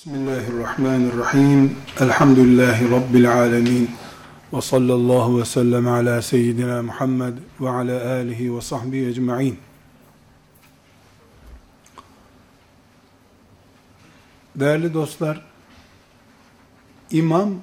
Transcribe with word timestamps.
Bismillahirrahmanirrahim. 0.00 1.76
Elhamdülillahi 2.00 2.90
Rabbil 2.90 3.32
alemin. 3.32 3.90
Ve 4.52 4.60
sallallahu 4.60 5.40
ve 5.40 5.44
sellem 5.44 5.88
ala 5.88 6.22
seyyidina 6.22 6.82
Muhammed 6.82 7.38
ve 7.60 7.70
ala 7.70 8.10
alihi 8.12 8.56
ve 8.56 8.60
sahbihi 8.60 9.06
ecma'in. 9.06 9.58
Değerli 14.54 14.94
dostlar, 14.94 15.46
imam 17.10 17.54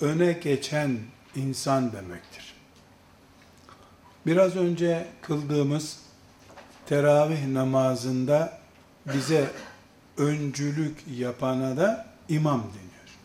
öne 0.00 0.32
geçen 0.32 0.98
insan 1.36 1.92
demektir. 1.92 2.54
Biraz 4.26 4.56
önce 4.56 5.06
kıldığımız 5.22 5.98
teravih 6.86 7.46
namazında 7.46 8.58
bize 9.14 9.50
öncülük 10.18 11.04
yapana 11.16 11.76
da 11.76 12.06
imam 12.28 12.60
deniyor. 12.60 13.18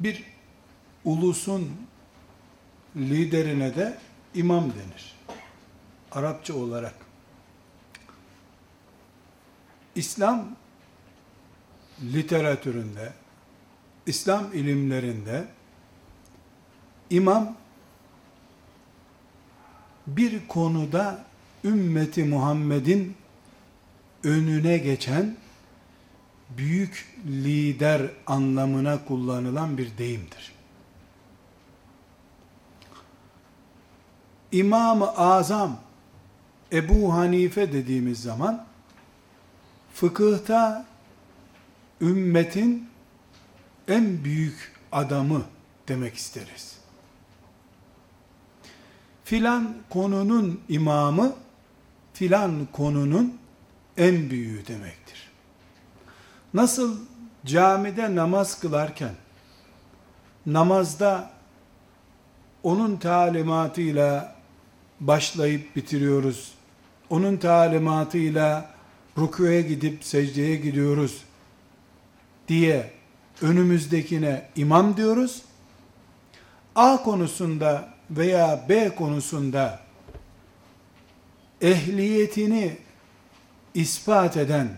Bir 0.00 0.24
ulusun 1.04 1.76
liderine 2.96 3.76
de 3.76 3.98
imam 4.34 4.64
denir. 4.64 5.16
Arapça 6.12 6.54
olarak. 6.54 6.94
İslam 9.94 10.56
literatüründe, 12.02 13.12
İslam 14.06 14.52
ilimlerinde 14.54 15.48
imam 17.10 17.56
bir 20.06 20.48
konuda 20.48 21.24
ümmeti 21.64 22.24
Muhammed'in 22.24 23.16
önüne 24.24 24.78
geçen 24.78 25.36
büyük 26.56 27.18
lider 27.26 28.02
anlamına 28.26 29.04
kullanılan 29.04 29.78
bir 29.78 29.98
deyimdir. 29.98 30.52
İmam-ı 34.52 35.10
Azam 35.16 35.80
Ebu 36.72 37.14
Hanife 37.14 37.72
dediğimiz 37.72 38.22
zaman 38.22 38.66
fıkıhta 39.94 40.86
ümmetin 42.00 42.88
en 43.88 44.24
büyük 44.24 44.72
adamı 44.92 45.42
demek 45.88 46.14
isteriz. 46.14 46.78
Filan 49.24 49.76
konunun 49.90 50.60
imamı 50.68 51.32
filan 52.14 52.68
konunun 52.72 53.37
en 53.98 54.30
büyüğü 54.30 54.66
demektir. 54.66 55.30
Nasıl 56.54 56.98
camide 57.46 58.14
namaz 58.14 58.60
kılarken 58.60 59.14
namazda 60.46 61.30
onun 62.62 62.96
talimatıyla 62.96 64.34
başlayıp 65.00 65.76
bitiriyoruz. 65.76 66.52
Onun 67.10 67.36
talimatıyla 67.36 68.70
rükûya 69.18 69.60
gidip 69.60 70.04
secdeye 70.04 70.56
gidiyoruz 70.56 71.24
diye 72.48 72.90
önümüzdekine 73.42 74.48
imam 74.56 74.96
diyoruz. 74.96 75.42
A 76.74 77.02
konusunda 77.02 77.88
veya 78.10 78.64
B 78.68 78.94
konusunda 78.94 79.80
ehliyetini 81.60 82.76
ispat 83.78 84.36
eden 84.36 84.68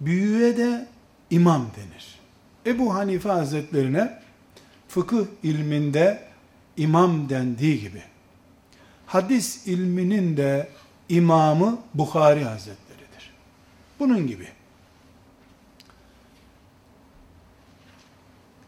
büyüğe 0.00 0.56
de 0.56 0.86
imam 1.30 1.66
denir. 1.76 2.18
Ebu 2.66 2.94
Hanife 2.94 3.28
Hazretlerine 3.28 4.22
fıkıh 4.88 5.26
ilminde 5.42 6.28
imam 6.76 7.28
dendiği 7.28 7.80
gibi 7.80 8.02
hadis 9.08 9.66
ilminin 9.66 10.36
de 10.36 10.68
imamı 11.08 11.78
Bukhari 11.94 12.44
Hazretleridir. 12.44 13.32
Bunun 13.98 14.26
gibi. 14.26 14.48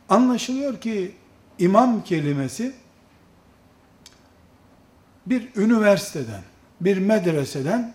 Anlaşılıyor 0.09 0.81
ki 0.81 1.15
imam 1.59 2.05
kelimesi 2.05 2.75
bir 5.27 5.49
üniversiteden, 5.57 6.43
bir 6.81 6.99
medreseden 6.99 7.95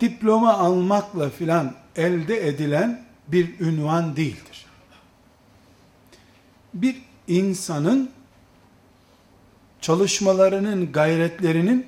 diploma 0.00 0.52
almakla 0.52 1.30
filan 1.30 1.74
elde 1.96 2.48
edilen 2.48 3.04
bir 3.28 3.60
ünvan 3.60 4.16
değildir. 4.16 4.66
Bir 6.74 7.02
insanın 7.28 8.10
çalışmalarının, 9.80 10.92
gayretlerinin 10.92 11.86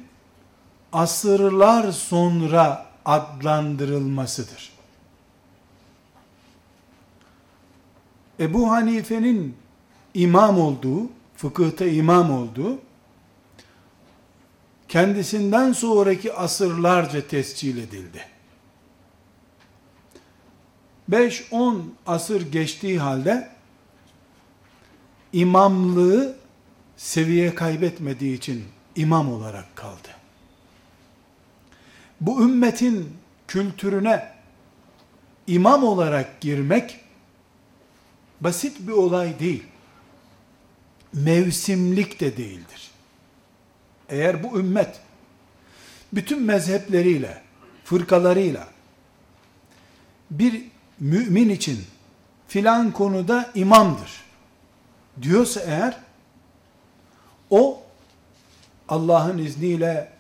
asırlar 0.93 1.93
sonra 1.93 2.87
adlandırılmasıdır. 3.05 4.73
Ebu 8.41 8.71
Hanife'nin 8.71 9.57
imam 10.15 10.61
olduğu, 10.61 11.11
fıkıhta 11.37 11.87
imam 11.87 12.31
olduğu, 12.31 12.79
kendisinden 14.93 15.73
sonraki 15.73 16.35
asırlarca 16.35 17.27
tescil 17.27 17.79
edildi. 17.79 18.25
5-10 21.11 21.81
asır 22.07 22.53
geçtiği 22.53 22.99
halde 22.99 23.49
imamlığı 25.33 26.37
seviye 26.97 27.55
kaybetmediği 27.55 28.37
için 28.37 28.65
imam 28.97 29.33
olarak 29.33 29.77
kaldı. 29.77 30.09
Bu 32.21 32.43
ümmetin 32.43 33.17
kültürüne 33.49 34.33
imam 35.47 35.85
olarak 35.85 36.41
girmek 36.41 37.01
basit 38.41 38.77
bir 38.81 38.93
olay 38.93 39.39
değil. 39.39 39.65
Mevsimlik 41.13 42.21
de 42.21 42.37
değildir. 42.37 42.92
Eğer 44.13 44.43
bu 44.43 44.59
ümmet 44.59 45.01
bütün 46.13 46.43
mezhepleriyle, 46.43 47.43
fırkalarıyla 47.85 48.69
bir 50.31 50.63
mümin 51.01 51.49
için 51.49 51.85
filan 52.49 52.93
konuda 52.93 53.51
imamdır 53.55 54.25
diyorsa 55.23 55.61
eğer 55.61 55.97
o 57.51 57.83
Allah'ın 58.89 59.39
izniyle 59.39 60.13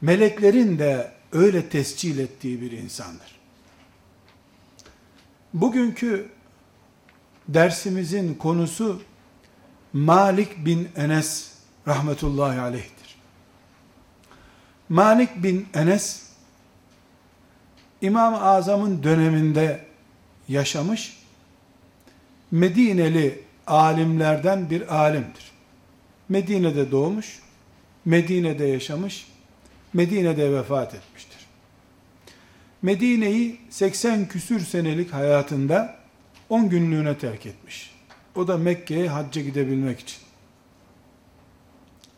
meleklerin 0.00 0.78
de 0.78 1.12
öyle 1.32 1.68
tescil 1.68 2.18
ettiği 2.18 2.60
bir 2.60 2.72
insandır. 2.72 3.40
Bugünkü 5.54 6.28
dersimizin 7.48 8.34
konusu 8.34 9.02
Malik 9.92 10.66
bin 10.66 10.88
Enes 10.96 11.52
rahmetullahi 11.86 12.60
aleyh'tir. 12.60 12.93
Malik 14.94 15.42
bin 15.42 15.66
Enes 15.74 16.22
İmam-ı 18.00 18.42
Azam'ın 18.42 19.02
döneminde 19.02 19.84
yaşamış 20.48 21.18
Medineli 22.50 23.42
alimlerden 23.66 24.70
bir 24.70 24.94
alimdir. 24.94 25.52
Medine'de 26.28 26.90
doğmuş, 26.90 27.40
Medine'de 28.04 28.64
yaşamış, 28.64 29.28
Medine'de 29.92 30.52
vefat 30.52 30.94
etmiştir. 30.94 31.46
Medine'yi 32.82 33.60
80 33.70 34.28
küsür 34.28 34.60
senelik 34.60 35.12
hayatında 35.12 35.96
10 36.48 36.68
günlüğüne 36.68 37.18
terk 37.18 37.46
etmiş. 37.46 37.94
O 38.36 38.48
da 38.48 38.56
Mekke'ye 38.56 39.08
hacca 39.08 39.42
gidebilmek 39.42 40.00
için. 40.00 40.18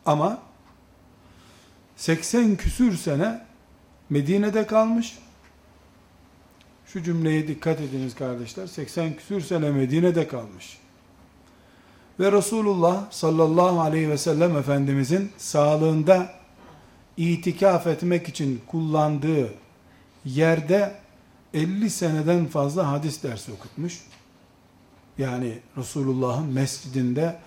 Ama 0.07 0.46
80 1.97 2.57
küsür 2.57 2.97
sene 2.97 3.43
Medine'de 4.11 4.67
kalmış. 4.67 5.19
Şu 6.87 7.03
cümleye 7.03 7.49
dikkat 7.49 7.81
ediniz 7.81 8.15
kardeşler. 8.15 8.67
80 8.67 9.17
küsür 9.17 9.41
sene 9.41 9.71
Medine'de 9.71 10.29
kalmış. 10.29 10.79
Ve 12.21 12.33
Resulullah 12.33 13.11
sallallahu 13.11 13.81
aleyhi 13.81 14.11
ve 14.11 14.19
sellem 14.19 14.57
Efendimizin 14.57 15.33
sağlığında 15.39 16.33
itikaf 17.17 17.87
etmek 17.87 18.29
için 18.29 18.63
kullandığı 18.67 19.55
yerde 20.25 20.95
50 21.55 21.91
seneden 21.91 22.47
fazla 22.47 22.93
hadis 22.93 23.23
dersi 23.23 23.53
okutmuş. 23.53 24.01
Yani 25.19 25.59
Resulullah'ın 25.77 26.47
mescidinde 26.47 27.39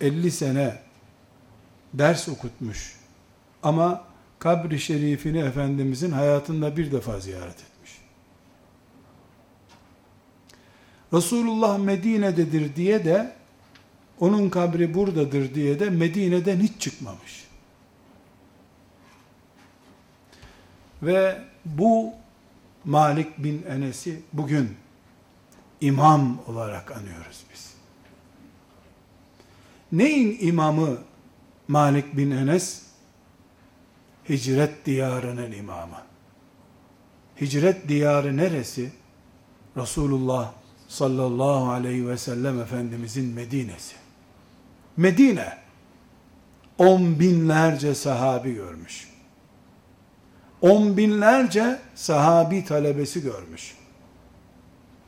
50 0.00 0.30
sene 0.30 0.78
ders 1.94 2.28
okutmuş 2.28 2.99
ama 3.62 4.04
kabri 4.38 4.80
şerifini 4.80 5.38
Efendimizin 5.38 6.10
hayatında 6.10 6.76
bir 6.76 6.92
defa 6.92 7.20
ziyaret 7.20 7.60
etmiş. 7.60 7.98
Resulullah 11.12 11.78
Medine'dedir 11.78 12.76
diye 12.76 13.04
de 13.04 13.32
onun 14.20 14.48
kabri 14.48 14.94
buradadır 14.94 15.54
diye 15.54 15.80
de 15.80 15.90
Medine'den 15.90 16.56
hiç 16.60 16.80
çıkmamış. 16.80 17.44
Ve 21.02 21.42
bu 21.64 22.12
Malik 22.84 23.38
bin 23.38 23.62
Enes'i 23.62 24.22
bugün 24.32 24.76
imam 25.80 26.42
olarak 26.46 26.92
anıyoruz 26.92 27.44
biz. 27.52 27.74
Neyin 29.92 30.38
imamı 30.40 30.98
Malik 31.68 32.16
bin 32.16 32.30
Enes? 32.30 32.89
Hicret 34.30 34.86
diyarının 34.86 35.52
imamı. 35.52 36.02
Hicret 37.40 37.88
diyarı 37.88 38.36
neresi? 38.36 38.92
Resulullah 39.76 40.52
sallallahu 40.88 41.70
aleyhi 41.70 42.08
ve 42.08 42.16
sellem 42.16 42.60
Efendimizin 42.60 43.34
Medine'si. 43.34 43.96
Medine, 44.96 45.58
on 46.78 47.20
binlerce 47.20 47.94
sahabi 47.94 48.54
görmüş. 48.54 49.10
On 50.60 50.96
binlerce 50.96 51.80
sahabi 51.94 52.64
talebesi 52.64 53.22
görmüş. 53.22 53.74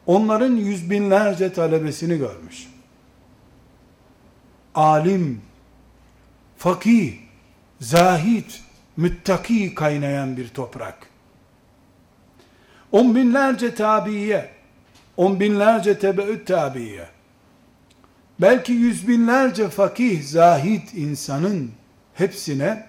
Onların 0.07 0.57
yüz 0.57 0.91
binlerce 0.91 1.53
talebesini 1.53 2.19
görmüş. 2.19 2.69
Alim, 4.75 5.43
fakih, 6.57 7.19
zahid, 7.81 8.51
müttaki 8.97 9.75
kaynayan 9.75 10.37
bir 10.37 10.49
toprak. 10.49 11.07
On 12.93 13.15
binlerce 13.15 13.75
tabiye, 13.75 14.51
on 15.17 15.41
binlerce 15.41 15.99
tebeüt 15.99 16.47
tabiye, 16.47 17.09
belki 18.41 18.73
yüz 18.73 19.09
binlerce 19.09 19.69
fakih, 19.69 20.23
zahid 20.23 20.89
insanın 20.95 21.73
hepsine 22.15 22.87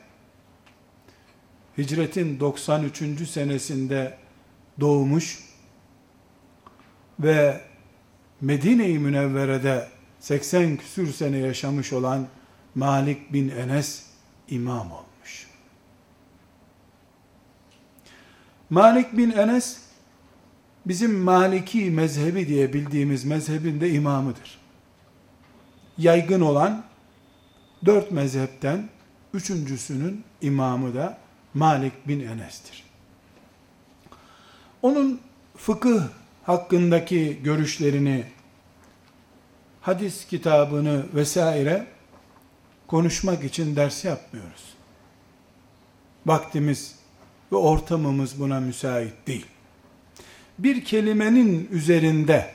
hicretin 1.77 2.39
93. 2.39 3.29
senesinde 3.29 4.17
doğmuş 4.79 5.39
ve 7.19 7.61
Medine-i 8.41 8.99
Münevvere'de 8.99 9.87
80 10.19 10.77
küsür 10.77 11.13
sene 11.13 11.37
yaşamış 11.37 11.93
olan 11.93 12.27
Malik 12.75 13.33
bin 13.33 13.49
Enes 13.49 14.05
imam 14.49 14.91
olmuş. 14.91 15.12
Malik 18.73 19.17
bin 19.17 19.31
Enes 19.31 19.77
bizim 20.85 21.19
Maliki 21.19 21.91
mezhebi 21.91 22.47
diye 22.47 22.73
bildiğimiz 22.73 23.25
mezhebin 23.25 23.81
de 23.81 23.91
imamıdır. 23.91 24.59
Yaygın 25.97 26.41
olan 26.41 26.83
dört 27.85 28.11
mezhepten 28.11 28.89
üçüncüsünün 29.33 30.23
imamı 30.41 30.95
da 30.95 31.17
Malik 31.53 32.07
bin 32.07 32.19
Enes'tir. 32.19 32.83
Onun 34.81 35.21
fıkıh 35.57 36.03
hakkındaki 36.43 37.39
görüşlerini, 37.43 38.25
hadis 39.81 40.27
kitabını 40.27 41.05
vesaire 41.13 41.87
konuşmak 42.87 43.43
için 43.43 43.75
ders 43.75 44.05
yapmıyoruz. 44.05 44.73
Vaktimiz 46.25 47.02
ve 47.53 47.57
ortamımız 47.57 48.39
buna 48.39 48.59
müsait 48.59 49.27
değil. 49.27 49.45
Bir 50.59 50.85
kelimenin 50.85 51.69
üzerinde 51.71 52.49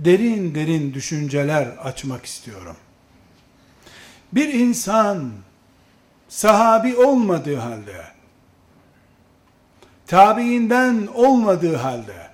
derin 0.00 0.54
derin 0.54 0.94
düşünceler 0.94 1.66
açmak 1.66 2.24
istiyorum. 2.24 2.76
Bir 4.32 4.54
insan 4.54 5.32
sahabi 6.28 6.96
olmadığı 6.96 7.56
halde, 7.56 8.04
tabiinden 10.06 11.08
olmadığı 11.14 11.76
halde, 11.76 12.28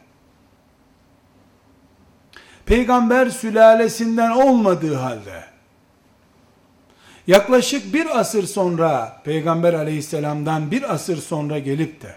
peygamber 2.67 3.31
sülalesinden 3.31 4.31
olmadığı 4.31 4.95
halde, 4.95 5.45
yaklaşık 7.27 7.95
bir 7.95 8.19
asır 8.19 8.47
sonra, 8.47 9.21
peygamber 9.25 9.75
aleyhisselamdan 9.75 10.71
bir 10.71 10.95
asır 10.95 11.17
sonra 11.17 11.59
gelip 11.59 12.03
de, 12.03 12.17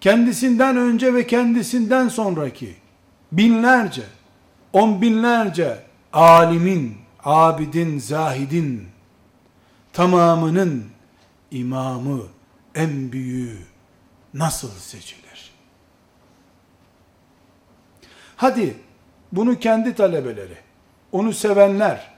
kendisinden 0.00 0.76
önce 0.76 1.14
ve 1.14 1.26
kendisinden 1.26 2.08
sonraki, 2.08 2.74
binlerce, 3.32 4.02
on 4.72 5.02
binlerce 5.02 5.82
alimin, 6.12 6.96
abidin, 7.24 7.98
zahidin, 7.98 8.88
tamamının 9.92 10.84
imamı, 11.50 12.22
en 12.74 13.12
büyüğü 13.12 13.58
nasıl 14.34 14.70
seçilir? 14.70 15.52
Hadi 18.36 18.76
bunu 19.32 19.58
kendi 19.58 19.94
talebeleri, 19.94 20.56
onu 21.12 21.32
sevenler, 21.32 22.11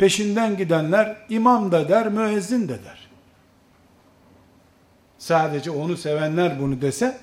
peşinden 0.00 0.56
gidenler 0.56 1.16
imam 1.28 1.72
da 1.72 1.88
der, 1.88 2.08
müezzin 2.08 2.68
de 2.68 2.84
der. 2.84 3.08
Sadece 5.18 5.70
onu 5.70 5.96
sevenler 5.96 6.60
bunu 6.60 6.80
dese, 6.80 7.18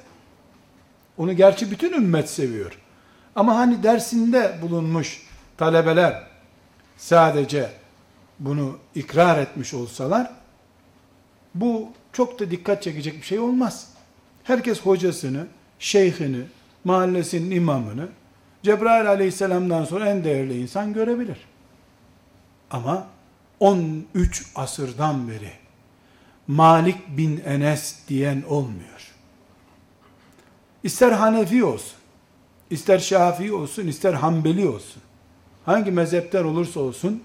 onu 1.17 1.33
gerçi 1.33 1.71
bütün 1.71 1.93
ümmet 1.93 2.29
seviyor. 2.29 2.79
Ama 3.35 3.55
hani 3.55 3.83
dersinde 3.83 4.57
bulunmuş 4.61 5.21
talebeler 5.57 6.23
sadece 6.97 7.69
bunu 8.39 8.79
ikrar 8.95 9.37
etmiş 9.39 9.73
olsalar, 9.73 10.31
bu 11.55 11.89
çok 12.13 12.39
da 12.39 12.51
dikkat 12.51 12.83
çekecek 12.83 13.15
bir 13.15 13.25
şey 13.25 13.39
olmaz. 13.39 13.89
Herkes 14.43 14.81
hocasını, 14.81 15.47
şeyhini, 15.79 16.41
mahallesinin 16.83 17.51
imamını, 17.51 18.07
Cebrail 18.63 19.09
aleyhisselamdan 19.09 19.85
sonra 19.85 20.09
en 20.09 20.23
değerli 20.23 20.61
insan 20.61 20.93
görebilir. 20.93 21.37
Ama 22.71 23.07
13 23.59 24.45
asırdan 24.55 25.27
beri 25.27 25.51
Malik 26.47 27.17
bin 27.17 27.41
Enes 27.45 27.95
diyen 28.07 28.43
olmuyor. 28.49 29.13
İster 30.83 31.11
Hanefi 31.11 31.63
olsun, 31.63 31.97
ister 32.69 32.99
Şafii 32.99 33.53
olsun, 33.53 33.87
ister 33.87 34.13
Hanbeli 34.13 34.67
olsun, 34.67 35.01
hangi 35.65 35.91
mezhepten 35.91 36.43
olursa 36.43 36.79
olsun, 36.79 37.23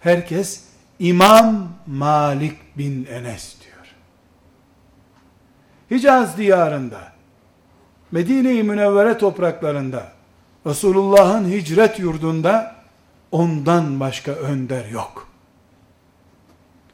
herkes 0.00 0.64
İmam 0.98 1.68
Malik 1.86 2.78
bin 2.78 3.06
Enes 3.06 3.56
diyor. 3.60 3.94
Hicaz 5.90 6.36
diyarında, 6.36 7.12
Medine-i 8.12 8.62
Münevvere 8.62 9.18
topraklarında, 9.18 10.12
Resulullah'ın 10.66 11.50
hicret 11.50 11.98
yurdunda 11.98 12.83
ondan 13.34 14.00
başka 14.00 14.32
önder 14.32 14.86
yok. 14.88 15.28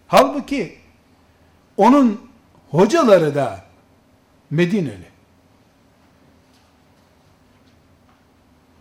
Halbuki 0.06 0.78
onun 1.76 2.20
hocaları 2.70 3.34
da 3.34 3.64
Medineli. 4.50 5.10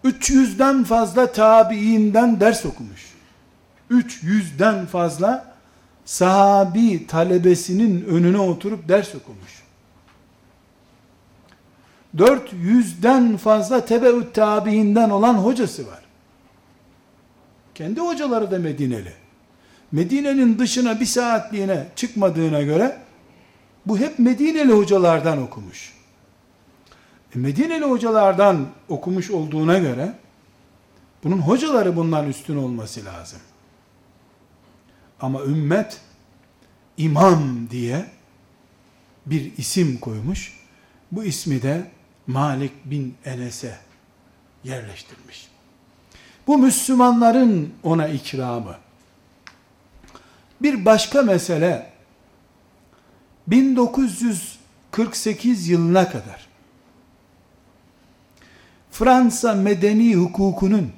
300'den 0.04 0.84
fazla 0.84 1.32
tabiinden 1.32 2.40
ders 2.40 2.66
okumuş. 2.66 3.14
300'den 3.92 4.86
fazla 4.86 5.56
sahabi 6.06 7.08
talebesinin 7.08 8.06
önüne 8.06 8.40
oturup 8.40 8.90
ders 8.90 9.16
okumuş. 9.16 9.64
400'den 12.16 13.38
fazla 13.38 13.86
tebeüt 13.86 14.36
tabiinden 14.36 15.10
olan 15.10 15.34
hocası 15.34 15.88
var. 15.88 16.09
Kendi 17.80 18.00
hocaları 18.00 18.52
da 18.52 18.60
Medineli. 18.60 19.14
Medine'nin 19.92 20.60
dışına 20.60 21.00
bir 21.00 21.06
saatliğine 21.06 21.88
çıkmadığına 21.96 22.62
göre 22.62 23.02
bu 23.86 23.98
hep 24.00 24.20
Medineli 24.20 24.74
hocalardan 24.74 25.42
okumuş. 25.42 25.94
E 27.36 27.40
Medineli 27.40 27.86
hocalardan 27.86 28.68
okumuş 28.90 29.32
olduğuna 29.32 29.78
göre 29.78 30.14
bunun 31.24 31.38
hocaları 31.38 31.96
bundan 31.96 32.30
üstün 32.30 32.58
olması 32.58 33.06
lazım. 33.06 33.40
Ama 35.22 35.44
ümmet 35.44 36.02
imam 36.98 37.70
diye 37.70 38.06
bir 39.26 39.58
isim 39.58 39.98
koymuş. 39.98 40.60
Bu 41.12 41.24
ismi 41.24 41.62
de 41.62 41.92
Malik 42.28 42.86
bin 42.86 43.16
Enes'e 43.26 43.78
yerleştirmiş. 44.64 45.49
Bu 46.50 46.58
Müslümanların 46.58 47.74
ona 47.84 48.08
ikramı. 48.08 48.76
Bir 50.62 50.86
başka 50.86 51.22
mesele 51.22 51.92
1948 53.48 55.70
yılına 55.70 56.10
kadar 56.10 56.48
Fransa 58.92 59.54
medeni 59.54 60.16
hukukunun 60.16 60.92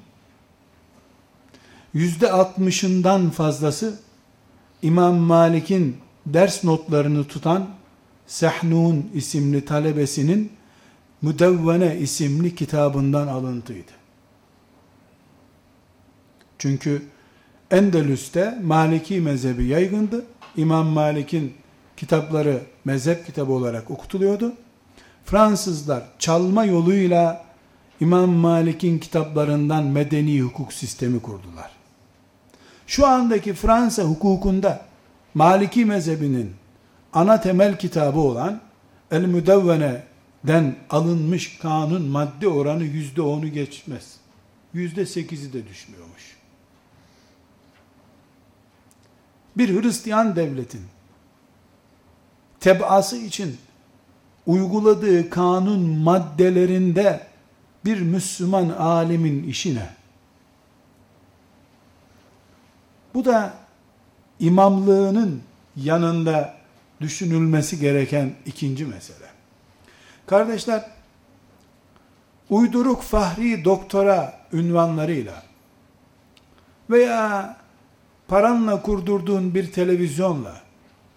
yüzde 1.94 2.32
altmışından 2.32 3.30
fazlası 3.30 4.00
İmam 4.82 5.16
Malik'in 5.16 5.98
ders 6.26 6.64
notlarını 6.64 7.28
tutan 7.28 7.70
Sehnun 8.28 9.10
isimli 9.14 9.66
talebesinin 9.66 10.52
Müdevvene 11.22 11.98
isimli 11.98 12.56
kitabından 12.56 13.28
alıntıydı. 13.28 14.01
Çünkü 16.62 17.02
Endülüs'te 17.72 18.60
Maliki 18.64 19.22
mezhebi 19.22 19.66
yaygındı. 19.66 20.26
İmam 20.58 20.88
Malik'in 20.88 21.54
kitapları 21.98 22.62
mezhep 22.86 23.26
kitabı 23.26 23.52
olarak 23.52 23.92
okutuluyordu. 23.92 24.54
Fransızlar 25.26 26.04
çalma 26.20 26.66
yoluyla 26.66 27.46
İmam 28.00 28.30
Malik'in 28.30 29.00
kitaplarından 29.00 29.84
medeni 29.84 30.42
hukuk 30.42 30.74
sistemi 30.74 31.22
kurdular. 31.22 31.72
Şu 32.88 33.08
andaki 33.08 33.54
Fransa 33.54 34.04
hukukunda 34.04 34.86
Maliki 35.34 35.86
mezhebinin 35.86 36.52
ana 37.14 37.42
temel 37.42 37.78
kitabı 37.80 38.20
olan 38.20 38.62
El 39.12 39.26
Müdevvene'den 39.26 40.76
alınmış 40.90 41.58
kanun 41.58 42.02
madde 42.02 42.48
oranı 42.48 42.84
yüzde 42.84 43.22
onu 43.22 43.48
geçmez. 43.48 44.16
Yüzde 44.74 45.06
sekizi 45.06 45.54
de 45.54 45.68
düşmüyormuş. 45.68 46.41
Bir 49.58 49.82
Hristiyan 49.82 50.36
devletin 50.36 50.82
tebası 52.60 53.18
için 53.18 53.58
uyguladığı 54.46 55.30
kanun 55.30 55.80
maddelerinde 55.80 57.28
bir 57.86 58.02
Müslüman 58.02 58.70
alimin 58.70 59.44
işine 59.44 59.90
bu 63.14 63.26
da 63.26 63.54
imamlığının 64.40 65.42
yanında 65.76 66.54
düşünülmesi 67.02 67.80
gereken 67.80 68.34
ikinci 68.46 68.86
mesele. 68.86 69.28
Kardeşler, 70.26 70.86
uyduruk 72.50 73.02
fahri 73.02 73.66
doktora 73.66 74.40
ünvanlarıyla 74.54 75.44
veya 76.90 77.58
paranla 78.32 78.82
kurdurduğun 78.82 79.56
bir 79.56 79.72
televizyonla, 79.72 80.62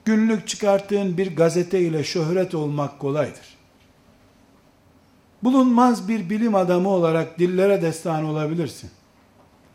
günlük 0.04 0.48
çıkarttığın 0.48 1.18
bir 1.18 1.36
gazete 1.36 1.80
ile 1.80 2.04
şöhret 2.04 2.54
olmak 2.54 2.98
kolaydır. 2.98 3.56
Bulunmaz 5.42 6.08
bir 6.08 6.30
bilim 6.30 6.54
adamı 6.54 6.88
olarak 6.88 7.38
dillere 7.38 7.82
destan 7.82 8.24
olabilirsin. 8.24 8.90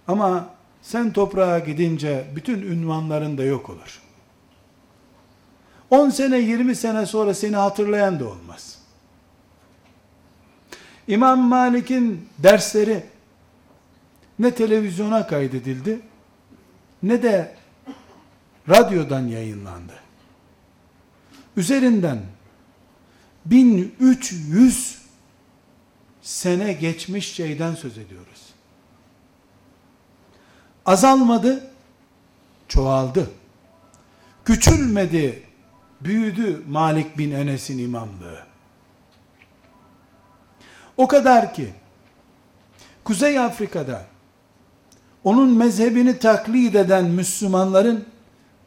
Ama 0.08 0.50
sen 0.81 1.13
toprağa 1.13 1.60
gidince 1.60 2.25
bütün 2.36 2.62
ünvanların 2.62 3.38
da 3.38 3.43
yok 3.43 3.69
olur. 3.69 4.01
10 5.89 6.10
sene 6.10 6.39
20 6.39 6.75
sene 6.75 7.05
sonra 7.05 7.34
seni 7.34 7.55
hatırlayan 7.55 8.19
da 8.19 8.25
olmaz. 8.25 8.79
İmam 11.08 11.39
Malik'in 11.39 12.29
dersleri 12.38 13.03
ne 14.39 14.51
televizyona 14.51 15.27
kaydedildi 15.27 16.08
ne 17.03 17.23
de 17.23 17.55
radyodan 18.69 19.27
yayınlandı. 19.27 19.93
Üzerinden 21.57 22.19
1300 23.45 25.01
sene 26.21 26.73
geçmiş 26.73 27.33
şeyden 27.33 27.75
söz 27.75 27.97
ediyoruz. 27.97 28.49
Azalmadı, 30.85 31.71
çoğaldı. 32.67 33.31
Küçülmedi, 34.45 35.43
büyüdü 36.01 36.63
Malik 36.67 37.17
bin 37.17 37.31
Enes'in 37.31 37.77
imamlığı. 37.77 38.43
O 40.97 41.07
kadar 41.07 41.53
ki 41.53 41.73
Kuzey 43.03 43.39
Afrika'da 43.39 44.05
onun 45.23 45.57
mezhebini 45.57 46.19
taklit 46.19 46.75
eden 46.75 47.05
Müslümanların 47.05 48.05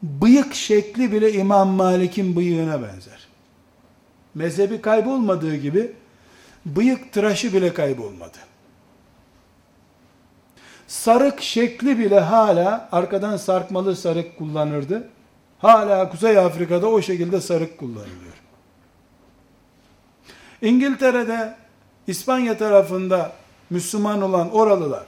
bıyık 0.03 0.53
şekli 0.53 1.11
bile 1.11 1.33
İmam 1.33 1.69
Malik'in 1.69 2.35
bıyığına 2.35 2.81
benzer. 2.81 3.27
Mezhebi 4.35 4.81
kaybolmadığı 4.81 5.55
gibi 5.55 5.93
bıyık 6.65 7.13
tıraşı 7.13 7.53
bile 7.53 7.73
kaybolmadı. 7.73 8.37
Sarık 10.87 11.41
şekli 11.41 11.99
bile 11.99 12.19
hala 12.19 12.89
arkadan 12.91 13.37
sarkmalı 13.37 13.95
sarık 13.95 14.37
kullanırdı. 14.37 15.09
Hala 15.59 16.09
Kuzey 16.09 16.37
Afrika'da 16.37 16.87
o 16.87 17.01
şekilde 17.01 17.41
sarık 17.41 17.77
kullanılıyor. 17.77 18.33
İngiltere'de, 20.61 21.55
İspanya 22.07 22.57
tarafında 22.57 23.31
Müslüman 23.69 24.21
olan 24.21 24.51
oralılar, 24.51 25.05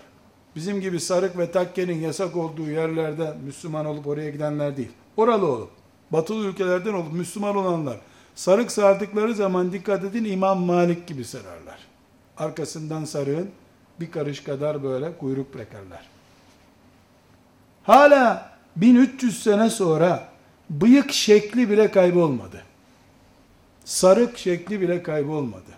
bizim 0.56 0.82
gibi 0.82 1.00
sarık 1.00 1.38
ve 1.38 1.52
takkenin 1.52 2.02
yasak 2.02 2.36
olduğu 2.36 2.70
yerlerde 2.70 3.34
Müslüman 3.46 3.86
olup 3.86 4.08
oraya 4.08 4.30
gidenler 4.30 4.78
değil. 4.78 4.92
Oralı 5.18 5.46
olup, 5.46 5.70
batılı 6.12 6.48
ülkelerden 6.48 6.94
olup 6.94 7.14
Müslüman 7.14 7.56
olanlar, 7.56 7.98
sarık 8.36 8.72
sardıkları 8.72 9.36
zaman 9.36 9.72
dikkat 9.72 10.04
edin 10.04 10.26
İmam 10.26 10.60
Malik 10.60 11.08
gibi 11.08 11.26
sararlar. 11.26 11.80
Arkasından 12.38 13.06
sarığın 13.06 13.50
bir 14.00 14.12
karış 14.12 14.44
kadar 14.44 14.84
böyle 14.84 15.18
kuyruk 15.18 15.54
bırakırlar. 15.54 16.06
Hala 17.84 18.52
1300 18.76 19.44
sene 19.44 19.70
sonra 19.70 20.30
bıyık 20.70 21.12
şekli 21.12 21.70
bile 21.70 21.92
kaybolmadı. 21.92 22.64
Sarık 23.86 24.38
şekli 24.38 24.82
bile 24.82 25.04
kaybolmadı. 25.04 25.72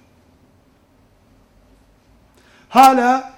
Hala 2.69 3.36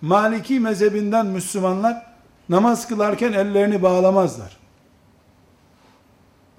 Maliki 0.00 0.60
mezhebinden 0.60 1.26
Müslümanlar 1.26 2.06
namaz 2.48 2.88
kılarken 2.88 3.32
ellerini 3.32 3.82
bağlamazlar. 3.82 4.56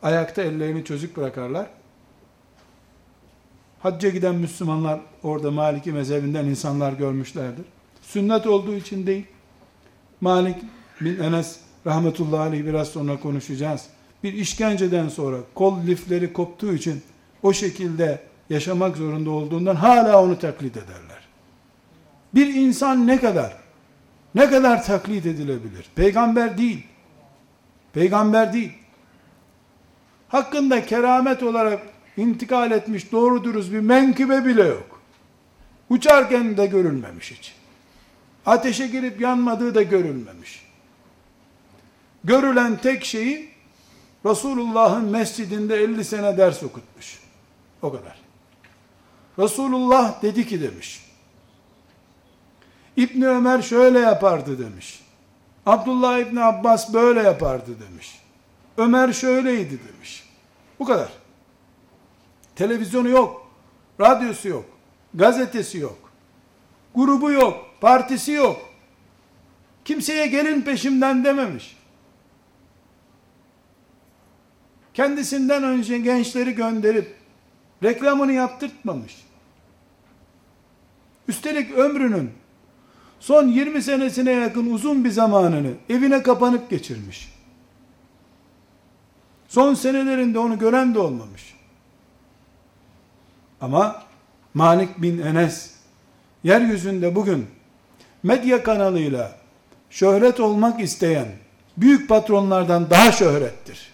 Ayakta 0.01 0.41
ellerini 0.41 0.85
çözük 0.85 1.17
bırakarlar. 1.17 1.67
Hacca 3.79 4.09
giden 4.09 4.35
Müslümanlar 4.35 4.99
orada 5.23 5.51
Maliki 5.51 5.91
mezhebinden 5.91 6.45
insanlar 6.45 6.93
görmüşlerdir. 6.93 7.65
Sünnet 8.01 8.47
olduğu 8.47 8.73
için 8.75 9.07
değil. 9.07 9.25
Malik 10.21 10.55
bin 11.01 11.19
Enes 11.19 11.59
rahmetullahi 11.85 12.41
aleyh 12.41 12.65
biraz 12.65 12.87
sonra 12.87 13.19
konuşacağız. 13.19 13.85
Bir 14.23 14.33
işkenceden 14.33 15.09
sonra 15.09 15.37
kol 15.55 15.81
lifleri 15.87 16.33
koptuğu 16.33 16.73
için 16.73 17.01
o 17.43 17.53
şekilde 17.53 18.21
yaşamak 18.49 18.97
zorunda 18.97 19.29
olduğundan 19.29 19.75
hala 19.75 20.23
onu 20.23 20.39
taklit 20.39 20.77
ederler. 20.77 21.18
Bir 22.35 22.53
insan 22.53 23.07
ne 23.07 23.19
kadar 23.19 23.57
ne 24.35 24.49
kadar 24.49 24.83
taklit 24.83 25.25
edilebilir? 25.25 25.85
Peygamber 25.95 26.57
değil. 26.57 26.87
Peygamber 27.93 28.53
değil. 28.53 28.71
Hakkında 30.27 30.85
keramet 30.85 31.43
olarak 31.43 31.81
intikal 32.17 32.71
etmiş 32.71 33.11
doğru 33.11 33.43
dürüst 33.43 33.71
bir 33.71 33.79
menkıbe 33.79 34.45
bile 34.45 34.63
yok. 34.63 35.01
Uçarken 35.89 36.57
de 36.57 36.65
görülmemiş 36.65 37.31
hiç. 37.31 37.55
Ateşe 38.45 38.87
girip 38.87 39.21
yanmadığı 39.21 39.75
da 39.75 39.81
görülmemiş. 39.81 40.65
Görülen 42.23 42.77
tek 42.77 43.05
şeyi 43.05 43.49
Resulullah'ın 44.25 45.05
mescidinde 45.05 45.75
50 45.75 46.03
sene 46.03 46.37
ders 46.37 46.63
okutmuş. 46.63 47.19
O 47.81 47.91
kadar. 47.91 48.19
Resulullah 49.39 50.21
dedi 50.21 50.47
ki 50.47 50.61
demiş. 50.61 51.08
İbni 52.99 53.27
Ömer 53.27 53.61
şöyle 53.61 53.99
yapardı 53.99 54.59
demiş. 54.59 55.01
Abdullah 55.65 56.19
İbni 56.19 56.43
Abbas 56.43 56.93
böyle 56.93 57.21
yapardı 57.21 57.71
demiş. 57.89 58.21
Ömer 58.77 59.13
şöyleydi 59.13 59.79
demiş. 59.93 60.29
Bu 60.79 60.85
kadar. 60.85 61.09
Televizyonu 62.55 63.09
yok. 63.09 63.47
Radyosu 63.99 64.47
yok. 64.47 64.65
Gazetesi 65.13 65.77
yok. 65.77 66.11
Grubu 66.95 67.31
yok. 67.31 67.65
Partisi 67.81 68.31
yok. 68.31 68.61
Kimseye 69.85 70.27
gelin 70.27 70.61
peşimden 70.61 71.25
dememiş. 71.25 71.77
Kendisinden 74.93 75.63
önce 75.63 75.97
gençleri 75.97 76.51
gönderip 76.55 77.15
reklamını 77.83 78.31
yaptırtmamış. 78.33 79.25
Üstelik 81.27 81.71
ömrünün 81.71 82.38
son 83.19 83.47
20 83.47 83.81
senesine 83.81 84.31
yakın 84.31 84.71
uzun 84.71 85.05
bir 85.05 85.11
zamanını 85.11 85.71
evine 85.89 86.23
kapanıp 86.23 86.69
geçirmiş. 86.69 87.33
Son 89.47 89.73
senelerinde 89.73 90.39
onu 90.39 90.59
gören 90.59 90.95
de 90.95 90.99
olmamış. 90.99 91.55
Ama 93.61 94.03
Malik 94.53 95.01
bin 95.01 95.19
Enes 95.19 95.73
yeryüzünde 96.43 97.15
bugün 97.15 97.47
medya 98.23 98.63
kanalıyla 98.63 99.31
şöhret 99.89 100.39
olmak 100.39 100.79
isteyen 100.79 101.27
büyük 101.77 102.09
patronlardan 102.09 102.89
daha 102.89 103.11
şöhrettir. 103.11 103.93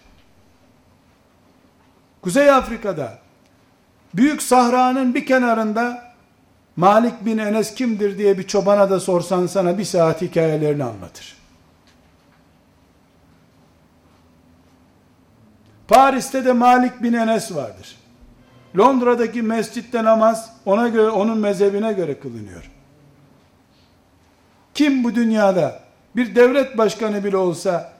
Kuzey 2.22 2.50
Afrika'da 2.50 3.18
büyük 4.14 4.42
sahranın 4.42 5.14
bir 5.14 5.26
kenarında 5.26 6.05
Malik 6.76 7.26
bin 7.26 7.38
Enes 7.38 7.74
kimdir 7.74 8.18
diye 8.18 8.38
bir 8.38 8.42
çobana 8.42 8.90
da 8.90 9.00
sorsan 9.00 9.46
sana 9.46 9.78
bir 9.78 9.84
saat 9.84 10.22
hikayelerini 10.22 10.84
anlatır. 10.84 11.36
Paris'te 15.88 16.44
de 16.44 16.52
Malik 16.52 17.02
bin 17.02 17.12
Enes 17.12 17.54
vardır. 17.54 17.96
Londra'daki 18.78 19.42
mescitte 19.42 20.04
namaz 20.04 20.52
ona 20.66 20.88
göre 20.88 21.10
onun 21.10 21.38
mezhebine 21.38 21.92
göre 21.92 22.20
kılınıyor. 22.20 22.70
Kim 24.74 25.04
bu 25.04 25.14
dünyada 25.14 25.80
bir 26.16 26.34
devlet 26.34 26.78
başkanı 26.78 27.24
bile 27.24 27.36
olsa 27.36 27.92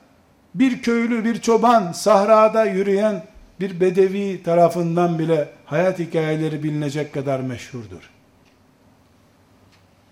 bir 0.54 0.82
köylü, 0.82 1.24
bir 1.24 1.40
çoban, 1.40 1.92
sahrada 1.92 2.64
yürüyen 2.64 3.24
bir 3.60 3.80
bedevi 3.80 4.42
tarafından 4.42 5.18
bile 5.18 5.48
hayat 5.64 5.98
hikayeleri 5.98 6.62
bilinecek 6.62 7.14
kadar 7.14 7.40
meşhurdur. 7.40 8.15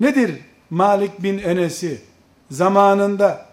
Nedir 0.00 0.40
Malik 0.70 1.22
bin 1.22 1.38
Enes'i 1.38 2.02
zamanında 2.50 3.46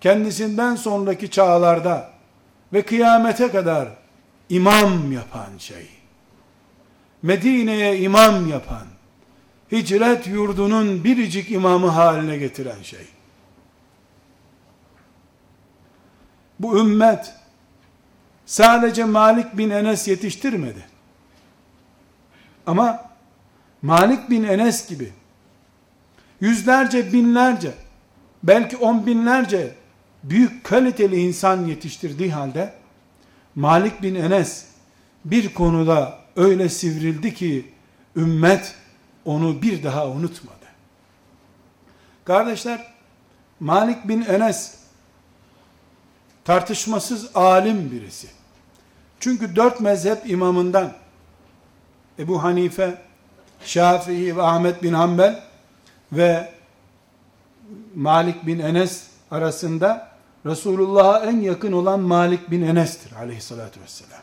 kendisinden 0.00 0.76
sonraki 0.76 1.30
çağlarda 1.30 2.10
ve 2.72 2.82
kıyamete 2.82 3.50
kadar 3.50 3.88
imam 4.48 5.12
yapan 5.12 5.58
şey? 5.58 5.88
Medine'ye 7.22 7.98
imam 7.98 8.48
yapan, 8.48 8.86
hicret 9.72 10.26
yurdunun 10.26 11.04
biricik 11.04 11.50
imamı 11.50 11.86
haline 11.86 12.36
getiren 12.36 12.82
şey. 12.82 13.06
Bu 16.60 16.78
ümmet 16.78 17.34
sadece 18.46 19.04
Malik 19.04 19.58
bin 19.58 19.70
Enes 19.70 20.08
yetiştirmedi. 20.08 20.86
Ama 22.66 23.10
Malik 23.82 24.30
bin 24.30 24.44
Enes 24.44 24.88
gibi 24.88 25.12
yüzlerce, 26.40 27.12
binlerce, 27.12 27.74
belki 28.42 28.76
on 28.76 29.06
binlerce 29.06 29.74
büyük 30.22 30.64
kaliteli 30.64 31.16
insan 31.16 31.64
yetiştirdiği 31.64 32.32
halde 32.32 32.74
Malik 33.54 34.02
bin 34.02 34.14
Enes 34.14 34.66
bir 35.24 35.54
konuda 35.54 36.18
öyle 36.36 36.68
sivrildi 36.68 37.34
ki 37.34 37.74
ümmet 38.16 38.74
onu 39.24 39.62
bir 39.62 39.82
daha 39.82 40.08
unutmadı. 40.08 40.56
Kardeşler, 42.24 42.92
Malik 43.60 44.08
bin 44.08 44.22
Enes 44.22 44.74
tartışmasız 46.44 47.36
alim 47.36 47.90
birisi. 47.90 48.28
Çünkü 49.20 49.56
dört 49.56 49.80
mezhep 49.80 50.30
imamından 50.30 50.92
Ebu 52.18 52.42
Hanife, 52.42 53.02
Şafii 53.64 54.36
ve 54.36 54.42
Ahmet 54.42 54.82
bin 54.82 54.92
Hanbel 54.92 55.42
ve 56.12 56.52
Malik 57.94 58.46
bin 58.46 58.58
Enes 58.58 59.06
arasında 59.30 60.10
Resulullah'a 60.46 61.20
en 61.20 61.40
yakın 61.40 61.72
olan 61.72 62.00
Malik 62.00 62.50
bin 62.50 62.62
Enes'tir 62.62 63.12
aleyhissalatü 63.12 63.80
vesselam. 63.80 64.22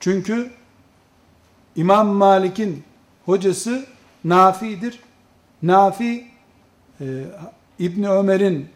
Çünkü 0.00 0.50
İmam 1.76 2.08
Malik'in 2.08 2.84
hocası 3.24 3.86
Nafi'dir. 4.24 5.00
Nafi 5.62 6.26
e, 7.00 7.24
İbni 7.78 8.08
Ömer'in 8.10 8.68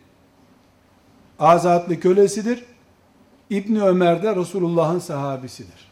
azatlı 1.38 2.00
kölesidir. 2.00 2.64
İbni 3.50 3.82
Ömer 3.82 4.22
de 4.22 4.36
Resulullah'ın 4.36 4.98
sahabisidir. 4.98 5.88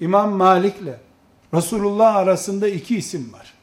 İmam 0.00 0.32
Malik 0.32 0.76
ile 0.76 1.00
Resulullah 1.54 2.16
arasında 2.16 2.68
iki 2.68 2.96
isim 2.96 3.32
var. 3.32 3.54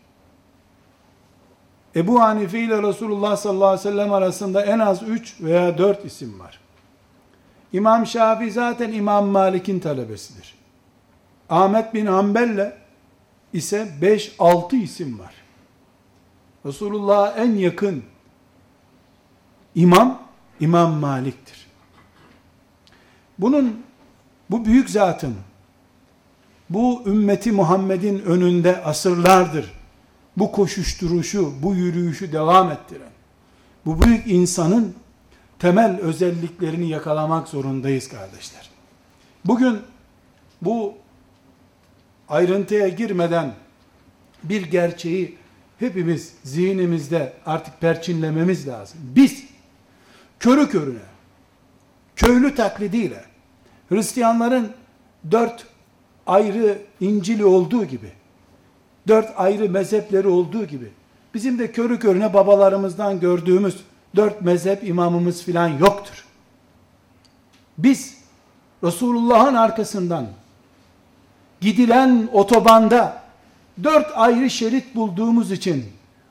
Ebu 1.97 2.21
Hanife 2.21 2.60
ile 2.60 2.81
Resulullah 2.83 3.38
sallallahu 3.38 3.67
aleyhi 3.67 3.88
ve 3.88 3.91
sellem 3.91 4.13
arasında 4.13 4.65
en 4.65 4.79
az 4.79 5.03
üç 5.03 5.41
veya 5.41 5.77
dört 5.77 6.05
isim 6.05 6.39
var. 6.39 6.60
İmam 7.73 8.05
Şafii 8.05 8.51
zaten 8.51 8.93
İmam 8.93 9.25
Malik'in 9.25 9.79
talebesidir. 9.79 10.55
Ahmet 11.49 11.93
bin 11.93 12.05
Hanbel'le 12.05 12.73
ise 13.53 13.88
5-6 14.01 14.75
isim 14.75 15.19
var. 15.19 15.33
Resulullah'a 16.65 17.29
en 17.29 17.51
yakın 17.55 18.03
imam 19.75 20.21
İmam 20.60 20.91
Malik'tir. 20.91 21.67
Bunun 23.39 23.81
bu 24.49 24.65
büyük 24.65 24.89
zatın 24.89 25.36
bu 26.69 27.03
ümmeti 27.05 27.51
Muhammed'in 27.51 28.19
önünde 28.19 28.83
asırlardır 28.83 29.76
bu 30.38 30.52
koşuşturuşu, 30.52 31.54
bu 31.62 31.76
yürüyüşü 31.76 32.32
devam 32.32 32.71
ettiren 32.71 33.10
bu 33.88 34.02
büyük 34.02 34.28
insanın 34.28 34.95
temel 35.60 36.00
özelliklerini 36.00 36.89
yakalamak 36.89 37.47
zorundayız 37.47 38.10
kardeşler. 38.10 38.69
Bugün 39.45 39.80
bu 40.62 40.93
ayrıntıya 42.30 42.88
girmeden 42.88 43.54
bir 44.43 44.62
gerçeği 44.62 45.38
hepimiz 45.80 46.34
zihnimizde 46.43 47.34
artık 47.45 47.82
perçinlememiz 47.82 48.67
lazım. 48.67 49.00
Biz 49.15 49.43
körü 50.39 50.69
körüne, 50.69 51.08
köylü 52.15 52.56
taklidiyle, 52.56 53.26
Hristiyanların 53.89 54.71
dört 55.32 55.67
ayrı 56.28 56.82
İncil'i 57.00 57.45
olduğu 57.45 57.86
gibi, 57.86 58.12
dört 59.07 59.33
ayrı 59.37 59.69
mezhepleri 59.69 60.27
olduğu 60.27 60.65
gibi, 60.65 60.91
bizim 61.33 61.59
de 61.59 61.71
körü 61.71 61.99
körüne 61.99 62.33
babalarımızdan 62.33 63.19
gördüğümüz 63.19 63.83
dört 64.15 64.41
mezhep 64.41 64.83
imamımız 64.83 65.43
filan 65.43 65.67
yoktur. 65.67 66.25
Biz 67.77 68.17
Resulullah'ın 68.83 69.55
arkasından 69.55 70.27
gidilen 71.61 72.29
otobanda 72.33 73.21
dört 73.83 74.11
ayrı 74.15 74.49
şerit 74.49 74.95
bulduğumuz 74.95 75.51
için 75.51 75.85